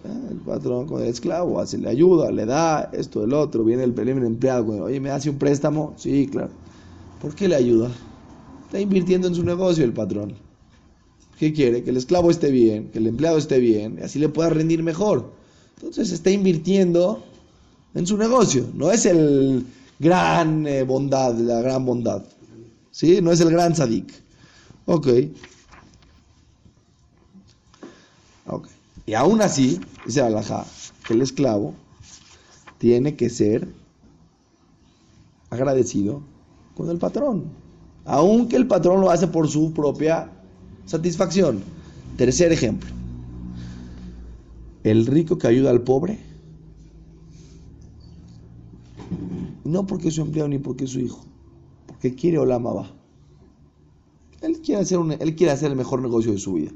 el 0.05 0.37
patrón 0.39 0.87
con 0.87 1.03
el 1.03 1.09
esclavo, 1.09 1.61
hace, 1.61 1.79
le 1.79 1.89
ayuda, 1.89 2.31
le 2.31 2.45
da 2.45 2.91
esto, 2.93 3.25
el 3.25 3.33
otro, 3.33 3.65
viene 3.65 3.85
el, 3.85 3.93
primer 3.93 4.25
empleado, 4.25 4.85
oye, 4.85 5.01
¿me 5.01 5.11
hace 5.11 5.31
un 5.31 5.39
préstamo? 5.39 5.95
Sí, 5.97 6.29
claro. 6.31 6.51
¿Por 7.23 7.35
qué 7.35 7.49
le 7.49 7.57
ayuda? 7.57 7.91
Está 8.67 8.81
invirtiendo 8.81 9.29
en 9.29 9.35
su 9.35 9.43
negocio 9.43 9.85
el 9.85 9.93
patrón. 9.93 10.35
¿Qué 11.39 11.53
quiere? 11.53 11.83
Que 11.83 11.91
el 11.91 11.97
esclavo 11.97 12.31
esté 12.31 12.51
bien, 12.51 12.91
que 12.91 12.99
el 12.99 13.07
empleado 13.07 13.39
esté 13.39 13.59
bien, 13.59 13.99
y 14.01 14.05
así 14.05 14.19
le 14.19 14.29
pueda 14.29 14.51
rendir 14.51 14.83
mejor. 14.83 15.33
Entonces 15.77 16.13
está 16.13 16.31
invirtiendo 16.31 17.25
en 17.95 18.07
su 18.07 18.17
negocio. 18.17 18.67
No 18.75 18.91
es 18.91 19.07
el 19.07 19.67
gran 19.99 20.67
eh, 20.67 20.83
bondad, 20.83 21.35
la 21.35 21.61
gran 21.61 21.85
bondad. 21.85 22.23
¿Sí? 22.91 23.21
No 23.23 23.33
es 23.33 23.41
el 23.41 23.51
gran 23.51 23.75
sadik. 23.75 24.13
Ok. 24.87 25.09
Ok. 28.47 28.69
Y 29.07 29.15
aún 29.15 29.43
así, 29.43 29.81
dice 30.07 30.23
Alajá, 30.23 30.65
que 31.07 31.15
el 31.15 31.23
esclavo 31.23 31.75
tiene 32.79 33.17
que 33.17 33.29
ser 33.29 33.69
agradecido 35.51 36.23
con 36.75 36.89
el 36.91 36.99
patrón, 36.99 37.45
aunque 38.05 38.57
el 38.57 38.67
patrón 38.67 39.01
lo 39.01 39.11
hace 39.11 39.29
por 39.29 39.49
su 39.49 39.73
propia 39.73 40.31
satisfacción. 40.87 41.63
Tercer 42.17 42.53
ejemplo, 42.53 42.91
el 44.85 45.07
rico 45.07 45.37
que 45.37 45.49
ayuda 45.49 45.71
al 45.71 45.83
pobre, 45.83 46.19
no 49.65 49.87
porque 49.87 50.09
es 50.09 50.15
su 50.15 50.23
empleado 50.23 50.49
ni 50.49 50.59
porque 50.59 50.85
es 50.85 50.91
su 50.91 51.01
hijo, 51.01 51.25
porque 51.87 52.15
quiere 52.15 52.39
o 52.39 52.47
la 52.47 52.57
amaba. 52.57 52.91
Él 54.41 54.61
quiere 54.61 54.83
hacer, 54.83 54.99
un, 54.99 55.13
él 55.13 55.35
quiere 55.35 55.53
hacer 55.53 55.71
el 55.71 55.77
mejor 55.77 56.01
negocio 56.03 56.33
de 56.33 56.39
su 56.39 56.55
vida 56.55 56.71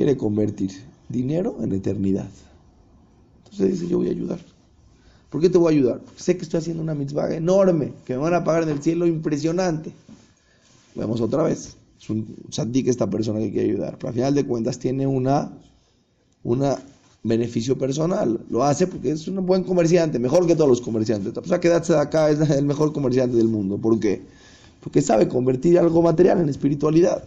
quiere 0.00 0.16
convertir 0.16 0.70
dinero 1.10 1.58
en 1.60 1.74
eternidad. 1.74 2.30
Entonces 3.44 3.72
dice, 3.72 3.86
yo 3.86 3.98
voy 3.98 4.08
a 4.08 4.12
ayudar. 4.12 4.38
¿Por 5.28 5.42
qué 5.42 5.50
te 5.50 5.58
voy 5.58 5.74
a 5.74 5.76
ayudar? 5.76 6.00
Porque 6.00 6.22
sé 6.22 6.38
que 6.38 6.44
estoy 6.44 6.56
haciendo 6.56 6.82
una 6.82 6.94
mitzvah 6.94 7.34
enorme, 7.34 7.92
que 8.06 8.14
me 8.14 8.20
van 8.20 8.32
a 8.32 8.42
pagar 8.42 8.62
en 8.62 8.70
el 8.70 8.82
cielo 8.82 9.06
impresionante. 9.06 9.92
Vemos 10.94 11.20
otra 11.20 11.42
vez. 11.42 11.76
Es 12.00 12.08
un 12.08 12.24
que 12.72 12.88
esta 12.88 13.10
persona 13.10 13.40
que 13.40 13.52
quiere 13.52 13.68
ayudar. 13.72 13.98
Pero 13.98 14.08
al 14.08 14.14
final 14.14 14.34
de 14.34 14.46
cuentas 14.46 14.78
tiene 14.78 15.06
una, 15.06 15.52
una 16.44 16.78
beneficio 17.22 17.76
personal. 17.76 18.40
Lo 18.48 18.64
hace 18.64 18.86
porque 18.86 19.10
es 19.10 19.28
un 19.28 19.44
buen 19.44 19.64
comerciante, 19.64 20.18
mejor 20.18 20.46
que 20.46 20.54
todos 20.56 20.70
los 20.70 20.80
comerciantes. 20.80 21.36
O 21.36 21.44
sea, 21.44 21.60
quedarse 21.60 21.92
de 21.92 21.98
acá 21.98 22.30
es 22.30 22.40
el 22.48 22.64
mejor 22.64 22.94
comerciante 22.94 23.36
del 23.36 23.48
mundo. 23.48 23.76
¿Por 23.76 24.00
qué? 24.00 24.22
Porque 24.82 25.02
sabe 25.02 25.28
convertir 25.28 25.78
algo 25.78 26.00
material 26.00 26.40
en 26.40 26.48
espiritualidad. 26.48 27.22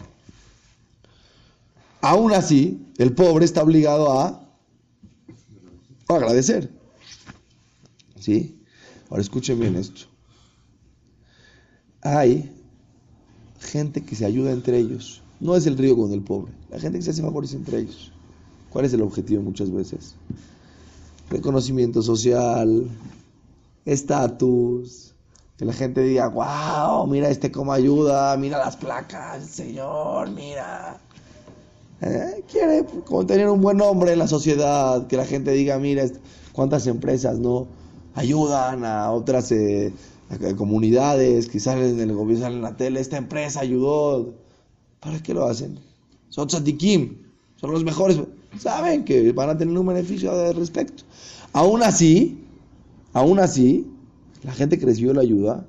Aún 2.04 2.34
así, 2.34 2.86
el 2.98 3.14
pobre 3.14 3.46
está 3.46 3.64
obligado 3.64 4.12
a, 4.12 4.46
agradecer. 6.10 6.70
¿Sí? 8.20 8.62
Ahora 9.10 9.22
escuchen 9.22 9.58
bien 9.58 9.78
esto. 9.78 10.02
Hay 12.02 12.52
gente 13.58 14.04
que 14.04 14.18
se 14.18 14.26
ayuda 14.26 14.52
entre 14.52 14.80
ellos. 14.80 15.22
No 15.40 15.56
es 15.56 15.66
el 15.66 15.78
río 15.78 15.96
con 15.96 16.12
el 16.12 16.22
pobre. 16.22 16.52
La 16.70 16.78
gente 16.78 16.98
que 16.98 17.06
se 17.06 17.12
hace 17.12 17.22
favores 17.22 17.54
entre 17.54 17.80
ellos. 17.80 18.12
¿Cuál 18.70 18.84
es 18.84 18.94
el 18.94 19.02
objetivo 19.02 19.42
muchas 19.42 19.72
veces? 19.72 20.16
Reconocimiento 21.30 22.02
social, 22.02 22.86
estatus, 23.86 25.14
que 25.56 25.64
la 25.64 25.72
gente 25.72 26.02
diga, 26.02 26.28
wow, 26.28 27.08
mira 27.08 27.30
este 27.30 27.50
cómo 27.50 27.72
ayuda, 27.72 28.36
mira 28.36 28.58
las 28.58 28.76
placas, 28.76 29.46
señor, 29.46 30.32
mira. 30.32 31.00
¿Eh? 32.06 32.44
Quiere 32.52 32.86
como 33.06 33.26
tener 33.26 33.50
un 33.50 33.62
buen 33.62 33.78
nombre 33.78 34.14
en 34.14 34.20
la 34.20 34.28
sociedad, 34.28 35.08
que 35.08 35.18
la 35.18 35.26
gente 35.26 35.52
diga, 35.52 35.80
mira, 35.80 36.06
cuántas 36.52 36.88
empresas 36.88 37.40
no 37.40 37.68
ayudan 38.16 38.84
a 38.84 39.12
otras 39.12 39.52
eh, 39.52 39.94
comunidades 40.58 41.48
que 41.48 41.60
salen 41.60 42.00
en 42.00 42.10
el 42.10 42.16
gobierno, 42.16 42.44
salen 42.44 42.58
en 42.58 42.64
la 42.64 42.76
tele, 42.76 43.00
esta 43.00 43.18
empresa 43.18 43.62
ayudó. 43.62 44.34
¿Para 45.00 45.22
qué 45.22 45.34
lo 45.34 45.46
hacen? 45.46 45.80
Son 46.30 46.48
tzadikim, 46.48 47.18
son 47.58 47.72
los 47.72 47.84
mejores. 47.84 48.20
Saben 48.58 49.04
que 49.06 49.32
van 49.32 49.50
a 49.50 49.58
tener 49.58 49.78
un 49.78 49.86
beneficio 49.86 50.32
al 50.32 50.56
respecto. 50.56 51.04
Aún 51.54 51.84
así, 51.84 52.44
aún 53.14 53.40
así, 53.40 53.88
la 54.44 54.54
gente 54.54 54.78
que 54.78 54.86
recibió 54.86 55.14
la 55.14 55.22
ayuda 55.22 55.66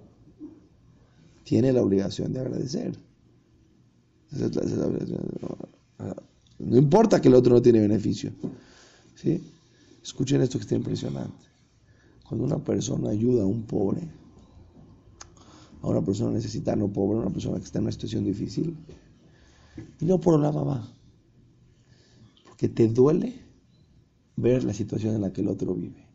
tiene 1.44 1.72
la 1.72 1.82
obligación 1.82 2.32
de 2.32 2.40
agradecer. 2.40 2.98
No 6.58 6.76
importa 6.76 7.20
que 7.20 7.28
el 7.28 7.34
otro 7.34 7.54
no 7.54 7.62
tiene 7.62 7.80
beneficio. 7.80 8.32
¿Sí? 9.14 9.42
Escuchen 10.02 10.40
esto 10.40 10.58
que 10.58 10.62
está 10.62 10.74
impresionante. 10.74 11.44
Cuando 12.28 12.44
una 12.44 12.58
persona 12.58 13.10
ayuda 13.10 13.42
a 13.42 13.46
un 13.46 13.62
pobre, 13.62 14.02
a 15.82 15.88
una 15.88 16.02
persona 16.02 16.30
necesitada, 16.30 16.76
no 16.76 16.88
pobre, 16.88 17.18
a 17.18 17.22
una 17.22 17.30
persona 17.30 17.58
que 17.58 17.64
está 17.64 17.78
en 17.78 17.84
una 17.84 17.92
situación 17.92 18.24
difícil, 18.24 18.76
y 20.00 20.04
no 20.04 20.20
por 20.20 20.38
la 20.40 20.52
mamá, 20.52 20.90
porque 22.44 22.68
te 22.68 22.88
duele 22.88 23.40
ver 24.36 24.64
la 24.64 24.72
situación 24.72 25.14
en 25.14 25.22
la 25.22 25.32
que 25.32 25.40
el 25.40 25.48
otro 25.48 25.74
vive. 25.74 26.06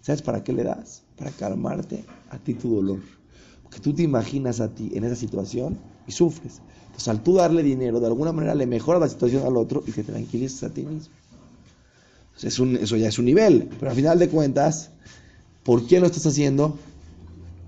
¿Sabes 0.00 0.22
para 0.22 0.42
qué 0.44 0.52
le 0.52 0.64
das? 0.64 1.02
Para 1.16 1.30
calmarte 1.30 2.04
a 2.30 2.38
ti 2.38 2.54
tu 2.54 2.74
dolor. 2.74 3.00
Porque 3.68 3.80
tú 3.80 3.92
te 3.92 4.02
imaginas 4.02 4.60
a 4.60 4.68
ti 4.68 4.90
en 4.94 5.04
esa 5.04 5.16
situación 5.16 5.78
y 6.06 6.12
sufres. 6.12 6.60
Entonces, 6.86 7.08
al 7.08 7.22
tú 7.22 7.34
darle 7.34 7.62
dinero, 7.62 8.00
de 8.00 8.06
alguna 8.06 8.32
manera 8.32 8.54
le 8.54 8.66
mejoras 8.66 9.00
la 9.00 9.08
situación 9.08 9.44
al 9.46 9.56
otro 9.56 9.82
y 9.86 9.92
te 9.92 10.02
tranquilizas 10.02 10.70
a 10.70 10.74
ti 10.74 10.82
mismo. 10.82 11.12
eso 12.42 12.96
ya 12.96 13.08
es 13.08 13.18
un 13.18 13.24
nivel, 13.26 13.68
pero 13.78 13.90
al 13.90 13.96
final 13.96 14.18
de 14.18 14.28
cuentas, 14.28 14.90
¿Por 15.68 15.86
qué 15.86 16.00
lo 16.00 16.06
estás 16.06 16.24
haciendo? 16.24 16.78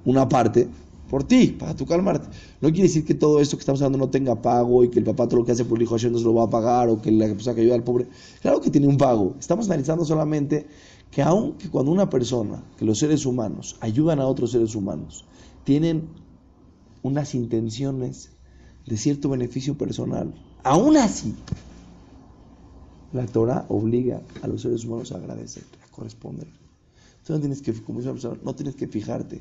Una 0.07 0.27
parte 0.27 0.67
por 1.11 1.23
ti, 1.23 1.49
para 1.49 1.77
tu 1.77 1.85
calmarte. 1.85 2.29
No 2.63 2.71
quiere 2.71 2.85
decir 2.85 3.05
que 3.05 3.13
todo 3.13 3.43
esto 3.43 3.59
que 3.59 3.61
estamos 3.61 3.83
hablando 3.83 4.07
no 4.07 4.11
tenga 4.11 4.41
pago 4.41 4.83
y 4.85 4.89
que 4.89 5.01
el 5.01 5.05
papá 5.05 5.29
todo 5.29 5.41
lo 5.41 5.45
que 5.45 5.53
hace 5.53 5.67
por 5.67 5.77
el 5.77 5.83
hijo 5.83 5.97
ayer 5.97 6.11
no 6.11 6.17
se 6.17 6.25
lo 6.25 6.33
va 6.33 6.45
a 6.45 6.49
pagar 6.49 6.89
o 6.89 7.03
que 7.03 7.11
la 7.11 7.27
persona 7.27 7.55
que 7.55 7.61
ayuda 7.61 7.75
al 7.75 7.83
pobre. 7.83 8.07
Claro 8.41 8.63
que 8.63 8.71
tiene 8.71 8.87
un 8.87 8.97
pago. 8.97 9.35
Estamos 9.39 9.67
analizando 9.67 10.07
solamente 10.07 10.67
que 11.11 11.21
aunque 11.21 11.69
cuando 11.69 11.93
una 11.93 12.09
persona, 12.09 12.63
que 12.79 12.87
los 12.87 12.99
seres 12.99 13.27
humanos 13.27 13.77
ayudan 13.81 14.19
a 14.19 14.27
otros 14.27 14.53
seres 14.53 14.75
humanos, 14.75 15.27
tienen 15.65 16.09
unas 17.03 17.35
intenciones 17.35 18.31
de 18.87 18.97
cierto 18.97 19.29
beneficio 19.29 19.77
personal, 19.77 20.35
aún 20.63 20.97
así, 20.97 21.35
la 23.13 23.27
Torah 23.27 23.67
obliga 23.69 24.21
a 24.43 24.47
los 24.47 24.63
seres 24.63 24.85
humanos 24.85 25.13
a 25.13 25.17
agradecer, 25.17 25.65
a 25.85 25.91
corresponder 25.91 26.47
no 27.31 27.41
tienes 27.41 27.63
que, 27.63 27.73
como 27.73 28.01
no 28.01 28.55
tienes 28.55 28.75
que 28.75 28.89
fijarte 28.89 29.41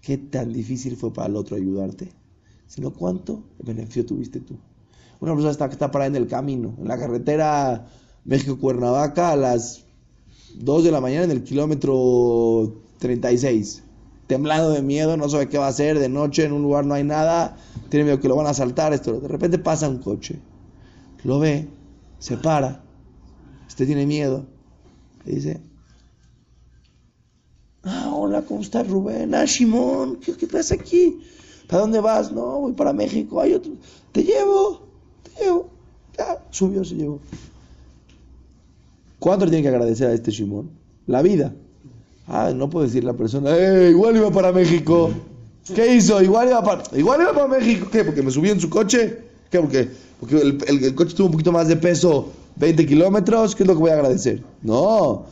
qué 0.00 0.18
tan 0.18 0.52
difícil 0.52 0.96
fue 0.96 1.12
para 1.12 1.28
el 1.28 1.36
otro 1.36 1.56
ayudarte, 1.56 2.12
sino 2.66 2.92
cuánto 2.92 3.42
beneficio 3.58 4.04
tuviste 4.04 4.40
tú. 4.40 4.56
Una 5.20 5.32
persona 5.32 5.52
está, 5.52 5.66
está 5.66 5.90
parada 5.90 6.08
en 6.08 6.16
el 6.16 6.28
camino, 6.28 6.74
en 6.78 6.88
la 6.88 6.98
carretera 6.98 7.86
México-Cuernavaca 8.24 9.32
a 9.32 9.36
las 9.36 9.84
2 10.56 10.84
de 10.84 10.90
la 10.92 11.00
mañana 11.00 11.24
en 11.24 11.30
el 11.30 11.42
kilómetro 11.42 12.82
36. 12.98 13.82
Temblando 14.26 14.70
de 14.70 14.82
miedo, 14.82 15.16
no 15.16 15.28
sabe 15.28 15.48
qué 15.48 15.58
va 15.58 15.66
a 15.66 15.70
hacer, 15.70 15.98
de 15.98 16.08
noche 16.08 16.44
en 16.44 16.52
un 16.52 16.62
lugar 16.62 16.86
no 16.86 16.94
hay 16.94 17.04
nada, 17.04 17.56
tiene 17.90 18.04
miedo 18.04 18.20
que 18.20 18.28
lo 18.28 18.36
van 18.36 18.46
a 18.46 18.50
asaltar, 18.50 18.92
esto. 18.92 19.20
De 19.20 19.28
repente 19.28 19.58
pasa 19.58 19.88
un 19.88 19.98
coche, 19.98 20.40
lo 21.24 21.38
ve, 21.38 21.68
se 22.18 22.36
para, 22.36 22.82
usted 23.68 23.86
tiene 23.86 24.06
miedo, 24.06 24.46
y 25.26 25.34
dice, 25.34 25.60
Ah, 27.84 28.10
hola, 28.14 28.42
¿cómo 28.42 28.62
estás, 28.62 28.88
Rubén? 28.88 29.34
Ah, 29.34 29.46
Simón, 29.46 30.16
¿qué, 30.16 30.32
qué 30.32 30.46
pasa 30.46 30.74
aquí? 30.74 31.20
¿Para 31.68 31.82
dónde 31.82 32.00
vas? 32.00 32.32
No, 32.32 32.60
voy 32.60 32.72
para 32.72 32.92
México. 32.92 33.40
Hay 33.40 33.52
otro. 33.52 33.72
Te 34.12 34.22
llevo, 34.22 34.86
te 35.22 35.44
llevo. 35.44 35.68
Ya, 36.16 36.38
subió, 36.50 36.82
se 36.84 36.94
llevó. 36.94 37.20
¿Cuánto 39.18 39.44
le 39.44 39.50
tiene 39.50 39.62
que 39.62 39.68
agradecer 39.68 40.08
a 40.08 40.14
este 40.14 40.30
Simón? 40.30 40.70
La 41.06 41.20
vida. 41.20 41.54
Ah, 42.26 42.52
no 42.54 42.70
puede 42.70 42.86
decir 42.86 43.04
la 43.04 43.12
persona, 43.12 43.56
¡eh, 43.56 43.90
igual 43.90 44.16
iba 44.16 44.30
para 44.30 44.52
México! 44.52 45.10
¿Qué 45.74 45.94
hizo? 45.94 46.22
Igual 46.22 46.48
iba 46.48 46.62
para, 46.62 46.82
igual 46.96 47.20
iba 47.22 47.32
para 47.32 47.48
México. 47.48 47.88
¿Qué? 47.90 48.04
¿Porque 48.04 48.22
me 48.22 48.30
subí 48.30 48.50
en 48.50 48.60
su 48.60 48.68
coche? 48.68 49.18
¿Qué? 49.50 49.58
Porque, 49.60 49.88
porque 50.20 50.40
el, 50.40 50.58
el 50.68 50.94
coche 50.94 51.14
tuvo 51.14 51.26
un 51.26 51.32
poquito 51.32 51.52
más 51.52 51.68
de 51.68 51.76
peso, 51.76 52.28
20 52.56 52.86
kilómetros. 52.86 53.54
¿Qué 53.54 53.62
es 53.62 53.66
lo 53.66 53.74
que 53.74 53.80
voy 53.80 53.90
a 53.90 53.94
agradecer? 53.94 54.42
No. 54.62 55.24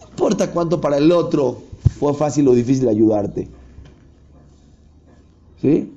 No 0.00 0.08
importa 0.08 0.50
cuánto 0.50 0.80
para 0.80 0.98
el 0.98 1.10
otro 1.10 1.62
fue 1.98 2.14
fácil 2.14 2.46
o 2.48 2.54
difícil 2.54 2.88
ayudarte. 2.88 3.48
¿Sí? 5.60 5.92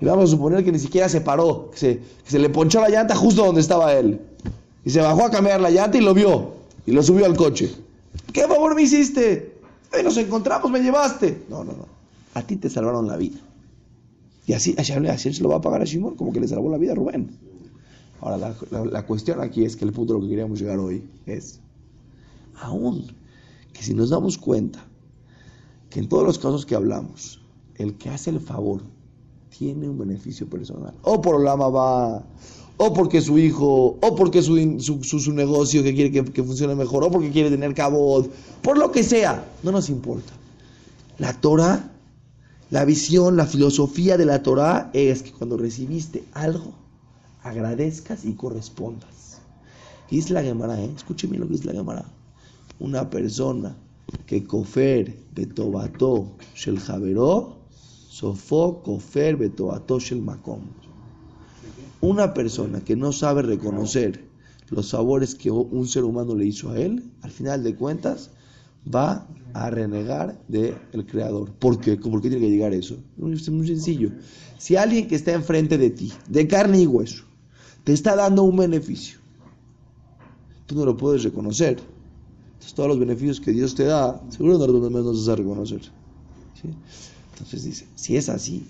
Y 0.00 0.04
vamos 0.04 0.24
a 0.24 0.32
suponer 0.32 0.64
que 0.64 0.72
ni 0.72 0.78
siquiera 0.78 1.08
se 1.08 1.20
paró, 1.20 1.70
que 1.70 2.00
se, 2.24 2.38
le 2.38 2.50
ponchó 2.50 2.80
la 2.80 2.88
llanta 2.88 3.14
justo 3.14 3.44
donde 3.44 3.60
estaba 3.60 3.94
él. 3.94 4.20
Y 4.84 4.90
se 4.90 5.00
bajó 5.00 5.24
a 5.24 5.30
cambiar 5.30 5.60
la 5.60 5.70
llanta 5.70 5.98
y 5.98 6.00
lo 6.00 6.14
vio. 6.14 6.50
Y 6.86 6.92
lo 6.92 7.02
subió 7.02 7.26
al 7.26 7.36
coche. 7.36 7.72
¿Qué 8.32 8.42
favor 8.42 8.74
me 8.74 8.82
hiciste? 8.82 9.55
Nos 10.02 10.16
encontramos, 10.16 10.70
me 10.70 10.80
llevaste. 10.80 11.46
No, 11.48 11.64
no, 11.64 11.72
no. 11.72 11.86
A 12.34 12.42
ti 12.42 12.56
te 12.56 12.68
salvaron 12.70 13.06
la 13.06 13.16
vida. 13.16 13.38
Y 14.46 14.52
así, 14.52 14.74
así, 14.78 15.32
se 15.32 15.42
lo 15.42 15.48
va 15.48 15.56
a 15.56 15.60
pagar 15.60 15.82
a 15.82 15.84
Shimon, 15.84 16.14
como 16.14 16.32
que 16.32 16.40
le 16.40 16.48
salvó 16.48 16.70
la 16.70 16.78
vida 16.78 16.92
a 16.92 16.94
Rubén. 16.94 17.36
Ahora, 18.20 18.38
la, 18.70 18.84
la 18.84 19.06
cuestión 19.06 19.40
aquí 19.40 19.64
es 19.64 19.76
que 19.76 19.84
el 19.84 19.92
punto 19.92 20.14
de 20.14 20.20
lo 20.20 20.24
que 20.24 20.30
queríamos 20.30 20.60
llegar 20.60 20.78
hoy 20.78 21.08
es, 21.26 21.60
aún 22.54 23.06
que 23.72 23.82
si 23.82 23.94
nos 23.94 24.10
damos 24.10 24.38
cuenta 24.38 24.84
que 25.90 26.00
en 26.00 26.08
todos 26.08 26.24
los 26.24 26.38
casos 26.38 26.64
que 26.64 26.74
hablamos, 26.74 27.40
el 27.74 27.96
que 27.98 28.08
hace 28.10 28.30
el 28.30 28.40
favor 28.40 28.82
tiene 29.56 29.88
un 29.88 29.98
beneficio 29.98 30.48
personal. 30.48 30.94
O 31.02 31.20
por 31.20 31.42
la 31.42 31.56
mamá, 31.56 32.24
o 32.78 32.92
porque 32.92 33.20
su 33.20 33.38
hijo, 33.38 33.98
o 34.00 34.16
porque 34.16 34.42
su, 34.42 34.56
su, 35.02 35.32
negocio 35.32 35.82
que 35.82 35.94
quiere 35.94 36.10
que, 36.10 36.42
funcione 36.42 36.74
mejor, 36.74 37.04
o 37.04 37.10
porque 37.10 37.30
quiere 37.30 37.50
tener 37.50 37.74
cabot, 37.74 38.30
por 38.62 38.76
lo 38.76 38.92
que 38.92 39.02
sea, 39.02 39.46
no 39.62 39.72
nos 39.72 39.88
importa. 39.88 40.32
La 41.18 41.32
Torah, 41.32 41.90
la 42.70 42.84
visión, 42.84 43.36
la 43.36 43.46
filosofía 43.46 44.18
de 44.18 44.26
la 44.26 44.42
Torah 44.42 44.90
es 44.92 45.22
que 45.22 45.32
cuando 45.32 45.56
recibiste 45.56 46.24
algo, 46.32 46.74
agradezcas 47.42 48.24
y 48.24 48.34
correspondas. 48.34 49.38
¿Qué 50.08 50.18
es 50.18 50.30
la 50.30 50.42
Gemara? 50.42 50.80
Eh? 50.80 50.90
Escúcheme 50.94 51.38
lo 51.38 51.48
que 51.48 51.54
es 51.54 51.64
la 51.64 51.72
Gemara. 51.72 52.04
Una 52.78 53.08
persona 53.08 53.74
que 54.26 54.44
kofer 54.44 55.16
betobato 55.34 56.36
shel 56.54 56.78
javero, 56.78 57.56
sofo 58.08 58.82
kofer 58.82 59.36
betobato 59.36 59.98
shel 59.98 60.20
makom. 60.20 60.85
Una 62.00 62.34
persona 62.34 62.80
que 62.80 62.96
no 62.96 63.12
sabe 63.12 63.42
reconocer 63.42 64.24
los 64.68 64.88
sabores 64.88 65.34
que 65.34 65.50
un 65.50 65.86
ser 65.86 66.04
humano 66.04 66.34
le 66.34 66.46
hizo 66.46 66.70
a 66.70 66.78
él, 66.78 67.02
al 67.22 67.30
final 67.30 67.62
de 67.62 67.74
cuentas 67.74 68.30
va 68.92 69.26
a 69.54 69.70
renegar 69.70 70.38
del 70.48 70.76
el 70.92 71.06
creador. 71.06 71.52
¿Por 71.52 71.80
qué? 71.80 71.96
¿Por 71.96 72.20
qué 72.20 72.28
tiene 72.28 72.44
que 72.44 72.50
llegar 72.50 72.74
eso? 72.74 72.96
Es 73.32 73.48
muy 73.48 73.66
sencillo. 73.66 74.10
Si 74.58 74.76
alguien 74.76 75.08
que 75.08 75.14
está 75.14 75.32
enfrente 75.32 75.78
de 75.78 75.90
ti, 75.90 76.12
de 76.28 76.46
carne 76.46 76.82
y 76.82 76.86
hueso, 76.86 77.24
te 77.84 77.92
está 77.92 78.16
dando 78.16 78.42
un 78.42 78.56
beneficio, 78.56 79.18
tú 80.66 80.74
no 80.74 80.84
lo 80.84 80.96
puedes 80.96 81.22
reconocer. 81.22 81.78
Entonces 82.54 82.74
todos 82.74 82.88
los 82.88 82.98
beneficios 82.98 83.40
que 83.40 83.52
Dios 83.52 83.74
te 83.74 83.84
da, 83.84 84.20
seguro 84.30 84.58
no 84.58 84.66
los 84.66 85.26
vas 85.26 85.28
a 85.28 85.36
reconocer. 85.36 85.80
Entonces 87.32 87.64
dice, 87.64 87.86
si 87.94 88.16
es 88.16 88.28
así, 88.28 88.66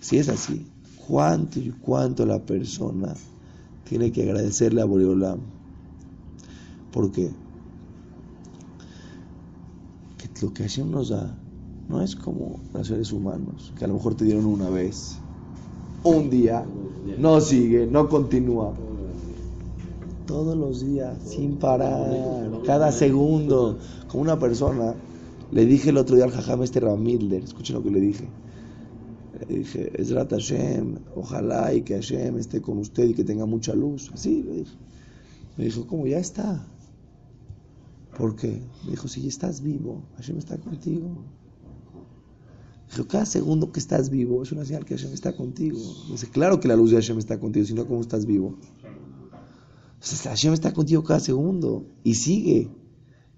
si 0.00 0.16
es 0.18 0.28
así, 0.28 0.66
¿cuánto 1.10 1.58
y 1.58 1.70
cuánto 1.70 2.24
la 2.24 2.38
persona 2.38 3.14
tiene 3.88 4.12
que 4.12 4.22
agradecerle 4.22 4.80
a 4.80 4.84
Boreolam? 4.84 5.40
¿Por 6.92 7.10
qué? 7.10 7.30
Que 10.16 10.46
lo 10.46 10.54
que 10.54 10.62
Hashem 10.62 10.88
nos 10.88 11.08
da 11.08 11.36
no 11.88 12.00
es 12.00 12.14
como 12.14 12.60
los 12.72 12.86
seres 12.86 13.10
humanos, 13.10 13.72
que 13.76 13.84
a 13.84 13.88
lo 13.88 13.94
mejor 13.94 14.14
te 14.14 14.24
dieron 14.24 14.46
una 14.46 14.70
vez, 14.70 15.18
un 16.04 16.30
día, 16.30 16.64
no 17.18 17.40
sigue, 17.40 17.88
no 17.88 18.08
continúa. 18.08 18.72
Todos 20.26 20.56
los 20.56 20.86
días, 20.86 21.18
sin 21.26 21.56
parar, 21.56 22.62
cada 22.64 22.92
segundo, 22.92 23.78
como 24.06 24.22
una 24.22 24.38
persona. 24.38 24.94
Le 25.50 25.66
dije 25.66 25.90
el 25.90 25.96
otro 25.96 26.14
día 26.14 26.26
al 26.26 26.30
jajam 26.30 26.62
este 26.62 26.78
Ramilder, 26.78 27.42
escuchen 27.42 27.74
lo 27.74 27.82
que 27.82 27.90
le 27.90 27.98
dije. 27.98 28.28
Le 29.48 29.58
dije, 29.58 29.90
Esrat 30.00 30.30
Hashem, 30.30 30.98
ojalá 31.14 31.72
y 31.72 31.82
que 31.82 31.94
Hashem 31.94 32.38
esté 32.38 32.60
con 32.60 32.78
usted 32.78 33.04
y 33.08 33.14
que 33.14 33.24
tenga 33.24 33.46
mucha 33.46 33.74
luz. 33.74 34.10
Así 34.12 34.42
le. 34.42 34.64
Me 35.56 35.64
dijo, 35.64 35.86
¿cómo? 35.86 36.06
Ya 36.06 36.18
está. 36.18 36.66
¿Por 38.16 38.36
qué? 38.36 38.62
Me 38.84 38.90
dijo, 38.90 39.08
si 39.08 39.26
estás 39.26 39.62
vivo, 39.62 40.02
Hashem 40.16 40.38
está 40.38 40.58
contigo. 40.58 41.24
Dijo, 42.90 43.06
cada 43.06 43.24
segundo 43.24 43.72
que 43.72 43.80
estás 43.80 44.10
vivo 44.10 44.42
es 44.42 44.52
una 44.52 44.64
señal 44.64 44.84
que 44.84 44.96
Hashem 44.96 45.12
está 45.12 45.34
contigo. 45.34 45.78
Dice, 46.10 46.28
claro 46.28 46.60
que 46.60 46.68
la 46.68 46.76
luz 46.76 46.90
de 46.90 46.96
Hashem 46.96 47.18
está 47.18 47.38
contigo, 47.38 47.64
si 47.64 47.74
no, 47.74 47.86
¿cómo 47.86 48.00
estás 48.00 48.26
vivo? 48.26 48.56
Entonces, 49.94 50.22
Hashem 50.22 50.54
está 50.54 50.72
contigo 50.72 51.04
cada 51.04 51.20
segundo 51.20 51.86
y 52.02 52.14
sigue. 52.14 52.70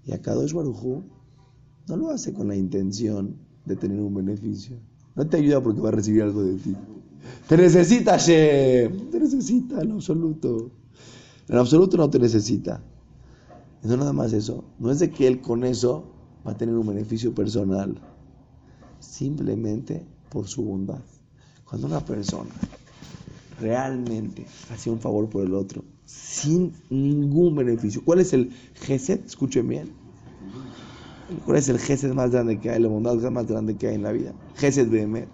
Y 0.05 0.11
a 0.11 0.21
Kadosh 0.21 0.53
Barujú 0.53 1.03
no 1.87 1.97
lo 1.97 2.09
hace 2.09 2.33
con 2.33 2.47
la 2.47 2.55
intención 2.55 3.37
de 3.65 3.75
tener 3.75 3.99
un 3.99 4.13
beneficio. 4.13 4.77
No 5.15 5.27
te 5.27 5.37
ayuda 5.37 5.61
porque 5.61 5.81
va 5.81 5.89
a 5.89 5.93
recibir 5.93 6.23
algo 6.23 6.43
de 6.43 6.55
ti. 6.55 6.75
Te 7.47 7.57
necesita 7.57 8.11
Hashem, 8.11 9.11
te 9.11 9.19
necesita 9.19 9.81
en 9.81 9.91
absoluto. 9.91 10.71
En 11.47 11.57
absoluto 11.57 11.97
no 11.97 12.09
te 12.09 12.19
necesita. 12.19 12.81
No 13.83 13.97
nada 13.97 14.13
más 14.13 14.33
eso. 14.33 14.63
No 14.79 14.91
es 14.91 14.99
de 14.99 15.11
que 15.11 15.27
él 15.27 15.41
con 15.41 15.63
eso 15.63 16.05
va 16.47 16.51
a 16.51 16.57
tener 16.57 16.75
un 16.75 16.87
beneficio 16.87 17.33
personal 17.33 17.95
simplemente 18.99 20.05
por 20.29 20.47
su 20.47 20.63
bondad. 20.63 21.01
Cuando 21.65 21.87
una 21.87 21.99
persona 21.99 22.51
realmente 23.59 24.45
hace 24.71 24.89
un 24.89 24.99
favor 24.99 25.29
por 25.29 25.45
el 25.45 25.53
otro, 25.53 25.83
sin 26.05 26.73
ningún 26.89 27.55
beneficio, 27.55 28.03
¿cuál 28.03 28.19
es 28.19 28.33
el 28.33 28.51
gesed? 28.75 29.25
Escuchen 29.25 29.67
bien. 29.67 30.02
¿Cuál 31.45 31.57
es 31.57 31.69
el 31.69 31.79
gesed 31.79 32.13
más 32.13 32.31
grande 32.31 32.59
que 32.59 32.69
hay, 32.69 32.81
la 32.81 32.87
bondad 32.87 33.15
más 33.31 33.47
grande 33.47 33.75
que 33.75 33.87
hay 33.87 33.95
en 33.95 34.03
la 34.03 34.11
vida? 34.11 34.33
Gesed 34.55 34.89
Behemet. 34.89 35.29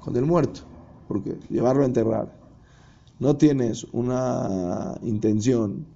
Con 0.00 0.16
el 0.16 0.24
muerto. 0.24 0.60
Porque 1.08 1.36
llevarlo 1.50 1.82
a 1.82 1.86
enterrar. 1.86 2.32
No 3.18 3.36
tienes 3.36 3.84
una 3.92 4.98
intención 5.02 5.86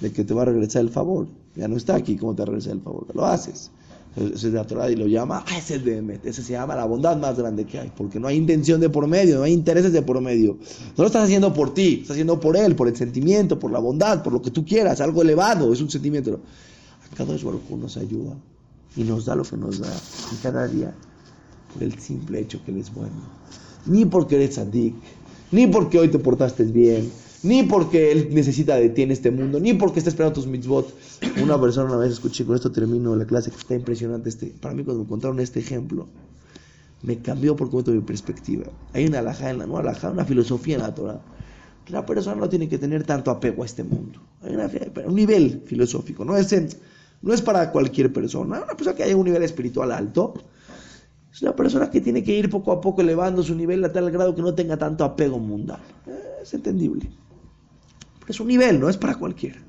de 0.00 0.12
que 0.12 0.24
te 0.24 0.34
va 0.34 0.42
a 0.42 0.46
regresar 0.46 0.82
el 0.82 0.90
favor. 0.90 1.28
Ya 1.54 1.68
no 1.68 1.76
está 1.76 1.96
aquí, 1.96 2.16
¿cómo 2.16 2.34
te 2.34 2.42
va 2.42 2.44
a 2.44 2.46
regresar 2.46 2.72
el 2.72 2.82
favor? 2.82 3.06
Lo 3.14 3.24
haces. 3.24 3.70
Ese 4.16 4.48
es 4.48 4.52
de 4.52 4.92
y 4.92 4.96
lo 4.96 5.06
llama 5.06 5.44
ah, 5.46 5.58
ese 5.58 5.76
es 5.76 6.24
Ese 6.24 6.42
se 6.42 6.52
llama 6.52 6.74
la 6.74 6.86
bondad 6.86 7.18
más 7.18 7.36
grande 7.36 7.66
que 7.66 7.78
hay, 7.78 7.92
porque 7.94 8.18
no 8.18 8.28
hay 8.28 8.36
intención 8.36 8.80
de 8.80 8.88
por 8.88 9.06
medio, 9.06 9.36
no 9.36 9.42
hay 9.42 9.52
intereses 9.52 9.92
de 9.92 10.00
por 10.00 10.18
medio. 10.22 10.56
No 10.96 11.02
lo 11.02 11.06
estás 11.06 11.24
haciendo 11.24 11.52
por 11.52 11.74
ti, 11.74 11.98
estás 12.00 12.12
haciendo 12.12 12.40
por 12.40 12.56
él, 12.56 12.74
por 12.74 12.88
el 12.88 12.96
sentimiento, 12.96 13.58
por 13.58 13.70
la 13.70 13.78
bondad, 13.78 14.22
por 14.22 14.32
lo 14.32 14.40
que 14.40 14.50
tú 14.50 14.64
quieras, 14.64 15.02
algo 15.02 15.20
elevado, 15.20 15.70
es 15.70 15.82
un 15.82 15.90
sentimiento. 15.90 16.40
Cada 17.14 17.32
vez 17.32 17.44
nos 17.44 17.96
ayuda 17.96 18.34
y 18.96 19.04
nos 19.04 19.26
da 19.26 19.36
lo 19.36 19.44
que 19.44 19.56
nos 19.56 19.78
da, 19.78 19.92
y 20.32 20.36
cada 20.42 20.66
día, 20.66 20.94
por 21.72 21.82
el 21.82 21.98
simple 21.98 22.40
hecho 22.40 22.64
que 22.64 22.70
él 22.70 22.78
es 22.78 22.92
bueno. 22.92 23.14
Ni 23.84 24.06
porque 24.06 24.36
eres 24.36 24.54
sadik, 24.54 24.94
ni 25.52 25.66
porque 25.66 25.98
hoy 25.98 26.08
te 26.08 26.18
portaste 26.18 26.64
bien, 26.64 27.10
ni 27.42 27.62
porque 27.62 28.10
Él 28.10 28.28
necesita 28.32 28.76
de 28.76 28.88
ti 28.88 29.02
en 29.02 29.12
este 29.12 29.30
mundo, 29.30 29.60
ni 29.60 29.74
porque 29.74 30.00
está 30.00 30.10
esperando 30.10 30.34
tus 30.34 30.46
mitzvot. 30.46 30.92
Una 31.42 31.60
persona 31.60 31.90
una 31.90 31.98
vez 31.98 32.12
escuché, 32.12 32.44
con 32.44 32.56
esto 32.56 32.72
termino 32.72 33.14
la 33.14 33.26
clase, 33.26 33.50
que 33.50 33.56
está 33.56 33.74
impresionante. 33.74 34.28
Este, 34.28 34.46
para 34.46 34.74
mí, 34.74 34.82
cuando 34.82 35.04
me 35.04 35.08
contaron 35.08 35.38
este 35.38 35.60
ejemplo, 35.60 36.08
me 37.02 37.18
cambió 37.18 37.54
por 37.54 37.70
completo 37.70 37.92
mi 37.92 38.00
perspectiva. 38.00 38.64
Hay 38.92 39.06
una 39.06 39.20
alhaja 39.20 39.50
en 39.50 39.58
la 39.58 39.66
no 39.66 39.78
alhaja, 39.78 40.10
una 40.10 40.24
filosofía 40.24 40.76
en 40.76 40.82
la 40.82 40.94
Torah, 40.94 41.20
la 41.88 42.04
persona 42.04 42.40
no 42.40 42.48
tiene 42.48 42.68
que 42.68 42.78
tener 42.78 43.04
tanto 43.04 43.30
apego 43.30 43.62
a 43.62 43.66
este 43.66 43.84
mundo. 43.84 44.20
Hay 44.42 44.56
un 45.06 45.14
nivel 45.14 45.62
filosófico, 45.66 46.24
no 46.24 46.36
es, 46.36 46.52
no 47.22 47.32
es 47.32 47.42
para 47.42 47.70
cualquier 47.72 48.12
persona. 48.12 48.62
Una 48.62 48.74
persona 48.74 48.94
que 48.94 49.02
haya 49.02 49.16
un 49.16 49.24
nivel 49.24 49.42
espiritual 49.42 49.92
alto, 49.92 50.34
es 51.32 51.42
una 51.42 51.54
persona 51.54 51.90
que 51.90 52.00
tiene 52.00 52.22
que 52.22 52.32
ir 52.32 52.48
poco 52.48 52.72
a 52.72 52.80
poco 52.80 53.02
elevando 53.02 53.42
su 53.42 53.54
nivel 53.54 53.84
a 53.84 53.92
tal 53.92 54.10
grado 54.10 54.34
que 54.34 54.42
no 54.42 54.54
tenga 54.54 54.76
tanto 54.76 55.04
apego 55.04 55.38
mundano. 55.38 55.82
Es 56.42 56.54
entendible. 56.54 57.10
Es 58.26 58.40
un 58.40 58.48
nivel, 58.48 58.80
no 58.80 58.88
es 58.88 58.96
para 58.96 59.16
cualquiera. 59.16 59.60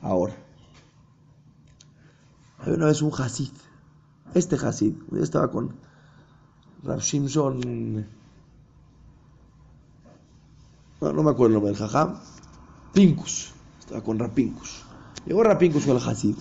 Ahora, 0.00 0.34
hay 2.60 2.72
una 2.72 2.86
vez 2.86 3.02
un 3.02 3.12
Hasid. 3.12 3.50
Este 4.34 4.56
Hasid, 4.56 4.94
yo 5.10 5.22
estaba 5.22 5.50
con 5.50 5.74
Rav 6.84 7.00
Shimson. 7.00 8.06
No, 11.00 11.22
me 11.22 11.30
acuerdo 11.30 11.46
el 11.46 11.52
nombre 11.54 11.72
del 11.72 11.76
Jajam. 11.76 12.18
Pincus. 12.92 13.52
Estaba 13.80 14.02
con 14.02 14.18
Rapinkus. 14.18 14.85
Llegó 15.26 15.42
Rapinkus 15.42 15.84
con 15.84 15.96
el 15.96 16.02
Hasid. 16.02 16.36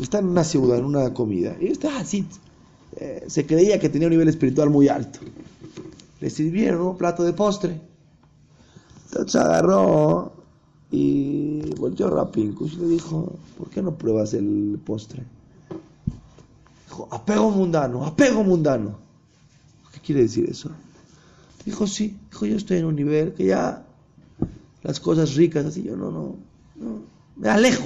Está 0.00 0.20
en 0.20 0.26
una 0.26 0.44
ciudad, 0.44 0.78
en 0.78 0.84
una 0.84 1.12
comida. 1.12 1.56
Y 1.60 1.66
este 1.66 1.88
Hasid 1.88 2.24
eh, 2.96 3.24
se 3.26 3.46
creía 3.46 3.78
que 3.78 3.88
tenía 3.88 4.06
un 4.06 4.12
nivel 4.12 4.28
espiritual 4.28 4.70
muy 4.70 4.88
alto. 4.88 5.18
Le 6.20 6.30
sirvieron 6.30 6.82
un 6.82 6.96
plato 6.96 7.24
de 7.24 7.32
postre. 7.32 7.80
Entonces 9.06 9.40
agarró 9.40 10.32
y 10.90 11.60
volteó 11.76 12.18
a 12.18 12.30
y 12.34 12.76
le 12.76 12.88
dijo, 12.88 13.32
¿por 13.56 13.68
qué 13.70 13.82
no 13.82 13.96
pruebas 13.96 14.34
el 14.34 14.80
postre? 14.84 15.24
Dijo, 16.86 17.08
apego 17.10 17.50
mundano, 17.50 18.06
apego 18.06 18.44
mundano. 18.44 18.98
¿Qué 19.92 20.00
quiere 20.00 20.22
decir 20.22 20.48
eso? 20.48 20.70
Dijo, 21.64 21.86
sí, 21.86 22.16
dijo, 22.30 22.46
yo 22.46 22.56
estoy 22.56 22.78
en 22.78 22.86
un 22.86 22.96
nivel 22.96 23.34
que 23.34 23.46
ya 23.46 23.84
las 24.82 25.00
cosas 25.00 25.34
ricas, 25.34 25.66
así 25.66 25.82
yo 25.82 25.96
no, 25.96 26.10
no, 26.10 26.36
me 27.36 27.48
alejo. 27.48 27.84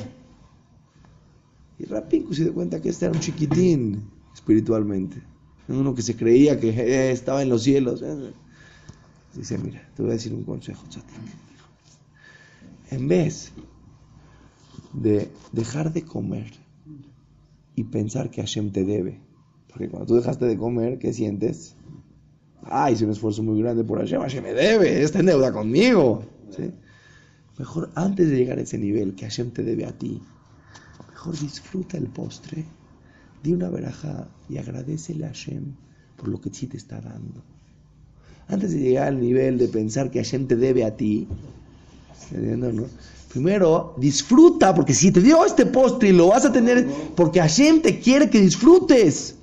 Y 1.82 1.86
Rapinco 1.86 2.32
se 2.32 2.44
dio 2.44 2.54
cuenta 2.54 2.80
que 2.80 2.90
este 2.90 3.06
era 3.06 3.14
un 3.14 3.20
chiquitín 3.20 4.04
espiritualmente, 4.32 5.20
uno 5.68 5.94
que 5.94 6.02
se 6.02 6.14
creía 6.14 6.58
que 6.60 6.68
eh, 6.70 7.10
estaba 7.10 7.42
en 7.42 7.48
los 7.48 7.64
cielos. 7.64 8.04
Dice, 9.34 9.58
mira, 9.58 9.88
te 9.96 10.02
voy 10.02 10.12
a 10.12 10.14
decir 10.14 10.32
un 10.32 10.44
consejo, 10.44 10.84
Chatik. 10.88 11.16
En 12.90 13.08
vez 13.08 13.52
de 14.92 15.28
dejar 15.50 15.92
de 15.92 16.02
comer 16.02 16.52
y 17.74 17.84
pensar 17.84 18.30
que 18.30 18.42
Hashem 18.42 18.70
te 18.70 18.84
debe, 18.84 19.18
porque 19.68 19.88
cuando 19.88 20.06
tú 20.06 20.14
dejaste 20.14 20.44
de 20.44 20.56
comer, 20.56 21.00
¿qué 21.00 21.12
sientes? 21.12 21.74
Ah, 22.62 22.92
hice 22.92 23.06
un 23.06 23.10
esfuerzo 23.10 23.42
muy 23.42 23.60
grande 23.60 23.82
por 23.82 23.98
Hashem, 23.98 24.20
Hashem 24.20 24.44
me 24.44 24.52
debe, 24.52 25.02
está 25.02 25.18
en 25.18 25.26
deuda 25.26 25.52
conmigo. 25.52 26.22
Mejor 27.58 27.90
antes 27.96 28.30
de 28.30 28.36
llegar 28.36 28.58
a 28.58 28.62
ese 28.62 28.78
nivel 28.78 29.16
que 29.16 29.24
Hashem 29.24 29.50
te 29.50 29.64
debe 29.64 29.84
a 29.84 29.98
ti, 29.98 30.20
disfruta 31.30 31.96
el 31.96 32.08
postre, 32.08 32.64
di 33.42 33.52
una 33.52 33.68
veraja 33.68 34.28
y 34.48 34.58
agradecele 34.58 35.24
a 35.24 35.28
Hashem 35.28 35.74
por 36.16 36.28
lo 36.28 36.40
que 36.40 36.52
sí 36.52 36.66
te 36.66 36.76
está 36.76 37.00
dando 37.00 37.42
antes 38.48 38.72
de 38.72 38.80
llegar 38.80 39.08
al 39.08 39.20
nivel 39.20 39.58
de 39.58 39.68
pensar 39.68 40.10
que 40.10 40.18
Hashem 40.18 40.46
te 40.46 40.56
debe 40.56 40.84
a 40.84 40.96
ti, 40.96 41.26
primero 43.28 43.94
disfruta, 43.96 44.74
porque 44.74 44.94
si 44.94 45.10
te 45.10 45.20
dio 45.20 45.44
este 45.44 45.66
postre 45.66 46.10
y 46.10 46.12
lo 46.12 46.28
vas 46.28 46.44
a 46.44 46.52
tener, 46.52 46.86
porque 47.16 47.40
Hashem 47.40 47.80
te 47.80 47.98
quiere 47.98 48.28
que 48.28 48.40
disfrutes, 48.40 49.36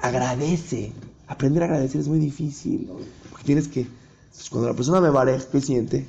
agradece. 0.00 0.92
Aprender 1.26 1.62
a 1.62 1.66
agradecer 1.66 2.00
es 2.00 2.08
muy 2.08 2.18
difícil, 2.18 2.88
porque 3.30 3.44
tienes 3.44 3.68
que, 3.68 3.86
pues, 4.30 4.50
cuando 4.50 4.68
la 4.68 4.74
persona 4.74 5.00
me 5.00 5.10
vare, 5.10 5.38
¿qué 5.50 5.60
siente? 5.60 6.06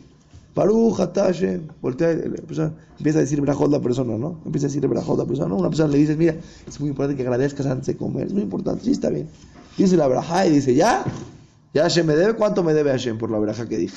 Baruch, 0.53 0.97
Hashem, 0.97 1.67
voltea, 1.81 2.11
empieza 2.11 3.19
a 3.19 3.21
decir 3.21 3.39
brajot 3.41 3.71
la 3.71 3.79
persona, 3.79 4.17
¿no? 4.17 4.41
Empieza 4.45 4.67
a 4.67 4.69
decir 4.69 4.85
brajot 4.87 5.17
la 5.17 5.25
persona, 5.25 5.49
¿no? 5.49 5.57
Una 5.57 5.69
persona 5.69 5.89
le 5.89 5.97
dice, 5.97 6.15
mira, 6.15 6.35
es 6.67 6.79
muy 6.79 6.89
importante 6.89 7.15
que 7.15 7.23
agradezcas 7.23 7.65
antes 7.65 7.87
de 7.87 7.95
comer, 7.95 8.27
es 8.27 8.33
muy 8.33 8.43
importante, 8.43 8.83
sí, 8.83 8.91
está 8.91 9.09
bien. 9.09 9.29
Dice 9.77 9.95
la 9.95 10.07
braja 10.07 10.45
y 10.45 10.51
dice, 10.51 10.75
ya, 10.75 11.05
¿Ya 11.73 11.83
Hashem 11.83 12.05
me 12.05 12.15
debe? 12.15 12.33
¿Cuánto 12.33 12.63
me 12.63 12.73
debe 12.73 12.91
Hashem 12.91 13.17
por 13.17 13.31
la 13.31 13.39
veraja 13.39 13.67
que 13.67 13.77
dije? 13.77 13.95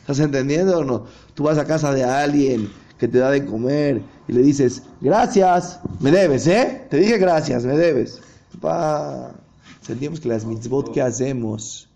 ¿Estás 0.00 0.20
entendiendo 0.20 0.78
o 0.78 0.84
no? 0.84 1.04
Tú 1.34 1.44
vas 1.44 1.58
a 1.58 1.64
casa 1.64 1.92
de 1.92 2.04
alguien 2.04 2.70
que 2.98 3.08
te 3.08 3.18
da 3.18 3.30
de 3.30 3.44
comer 3.44 4.02
y 4.28 4.32
le 4.32 4.42
dices, 4.42 4.82
gracias, 5.00 5.80
me 5.98 6.12
debes, 6.12 6.46
¿eh? 6.46 6.86
Te 6.88 6.98
dije 6.98 7.18
gracias, 7.18 7.64
me 7.64 7.76
debes. 7.76 8.20
Pa, 8.60 9.32
sentimos 9.80 10.20
que 10.20 10.28
las 10.28 10.44
mitzvot 10.44 10.92
que 10.92 11.02
hacemos, 11.02 11.88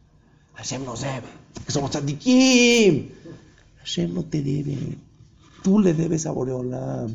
Hashem 0.54 0.84
nos 0.84 1.02
debe, 1.02 1.26
que 1.64 1.70
somos 1.70 1.90
tzadikim. 1.90 3.10
Hashem 3.86 4.14
no 4.14 4.24
te 4.24 4.42
debe. 4.42 4.76
Tú 5.62 5.78
le 5.78 5.94
debes 5.94 6.26
a 6.26 6.32
Boreolam. 6.32 7.14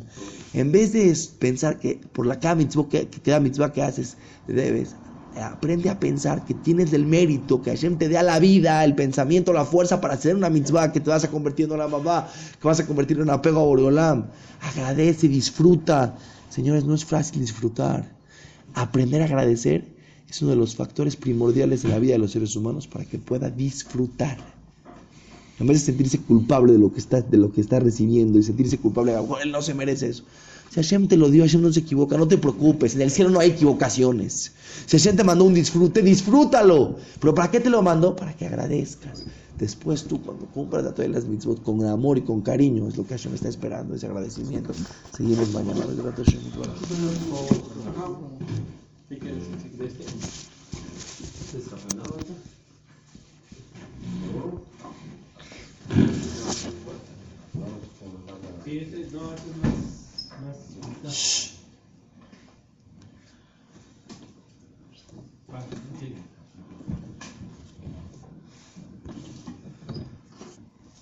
En 0.54 0.72
vez 0.72 0.94
de 0.94 1.14
pensar 1.38 1.80
que 1.80 2.00
por 2.14 2.26
la 2.26 2.40
cada 2.40 2.56
mitzvah 2.56 2.88
que, 2.88 3.08
cada 3.08 3.42
mitzvah 3.42 3.74
que 3.74 3.82
haces, 3.84 4.16
debes. 4.48 4.96
Aprende 5.36 5.90
a 5.90 6.00
pensar 6.00 6.44
que 6.46 6.54
tienes 6.54 6.92
el 6.92 7.06
mérito, 7.06 7.62
que 7.62 7.72
Hashem 7.72 7.98
te 7.98 8.10
da 8.10 8.22
la 8.22 8.40
vida, 8.40 8.84
el 8.84 8.96
pensamiento, 8.96 9.54
la 9.54 9.64
fuerza 9.64 10.02
para 10.02 10.16
hacer 10.16 10.36
una 10.36 10.50
mitzvah, 10.50 10.92
que 10.92 11.00
te 11.00 11.10
vas 11.10 11.24
a 11.24 11.30
convertir 11.30 11.66
en 11.66 11.74
una 11.74 11.88
mamá, 11.88 12.28
que 12.60 12.68
vas 12.68 12.80
a 12.82 12.88
convertir 12.88 13.18
en 13.18 13.24
un 13.24 13.30
apego 13.30 13.62
a 13.62 13.64
Boreolam. 13.64 14.28
Agradece, 14.62 15.28
disfruta. 15.28 16.18
Señores, 16.50 16.86
no 16.86 16.96
es 16.96 17.06
fácil 17.06 17.40
disfrutar. 17.40 18.14
Aprender 18.74 19.22
a 19.22 19.26
agradecer 19.26 19.86
es 20.30 20.42
uno 20.42 20.52
de 20.52 20.58
los 20.58 20.76
factores 20.76 21.16
primordiales 21.18 21.84
de 21.84 21.90
la 21.90 22.00
vida 22.00 22.14
de 22.14 22.20
los 22.20 22.32
seres 22.32 22.56
humanos 22.56 22.88
para 22.88 23.06
que 23.06 23.18
pueda 23.18 23.50
disfrutar. 23.50 24.61
En 25.62 25.68
vez 25.68 25.82
de 25.82 25.86
sentirse 25.86 26.18
culpable 26.18 26.74
de 26.74 26.80
lo 26.80 26.92
que 26.92 27.00
está, 27.00 27.22
de 27.22 27.38
lo 27.38 27.52
que 27.52 27.62
está 27.62 27.80
recibiendo 27.80 28.40
y 28.40 28.44
sentirse 28.44 28.80
culpable, 28.80 29.14
él 29.44 29.52
no 29.52 29.62
se 29.62 29.76
merece 29.76 30.10
eso. 30.10 30.24
Si 30.72 30.76
Hashem 30.76 31.08
te 31.08 31.18
lo 31.18 31.30
dio, 31.30 31.44
Hashem 31.44 31.62
no 31.62 31.72
se 31.72 31.82
equivoca, 31.82 32.18
no 32.18 32.28
te 32.28 32.40
preocupes, 32.40 32.96
en 32.96 33.02
el 33.02 33.12
cielo 33.12 33.30
no 33.30 33.40
hay 33.40 33.52
equivocaciones. 33.52 34.54
Si 34.88 34.98
Hashem 34.98 35.18
te 35.18 35.24
mandó 35.24 35.46
un 35.46 35.54
disfrute, 35.54 36.02
disfrútalo. 36.02 36.96
Pero 37.20 37.36
¿para 37.36 37.52
qué 37.52 37.60
te 37.60 37.70
lo 37.70 37.84
mandó? 37.84 38.16
Para 38.16 38.36
que 38.36 38.48
agradezcas. 38.48 39.24
Después 39.60 40.06
tú, 40.06 40.20
cuando 40.24 40.48
cumplas 40.48 40.84
a 40.86 40.96
todas 40.96 41.12
las 41.12 41.26
mitzvot 41.26 41.62
con 41.62 41.86
amor 41.86 42.18
y 42.18 42.22
con 42.22 42.42
cariño, 42.42 42.88
es 42.88 42.98
lo 42.98 43.06
que 43.06 43.14
Hashem 43.14 43.36
está 43.36 43.50
esperando, 43.50 43.94
ese 43.94 44.08
agradecimiento. 44.08 44.74
Seguimos 45.16 45.54
mañana. 45.54 45.86
Sí, 51.52 51.60
ese, 58.66 59.08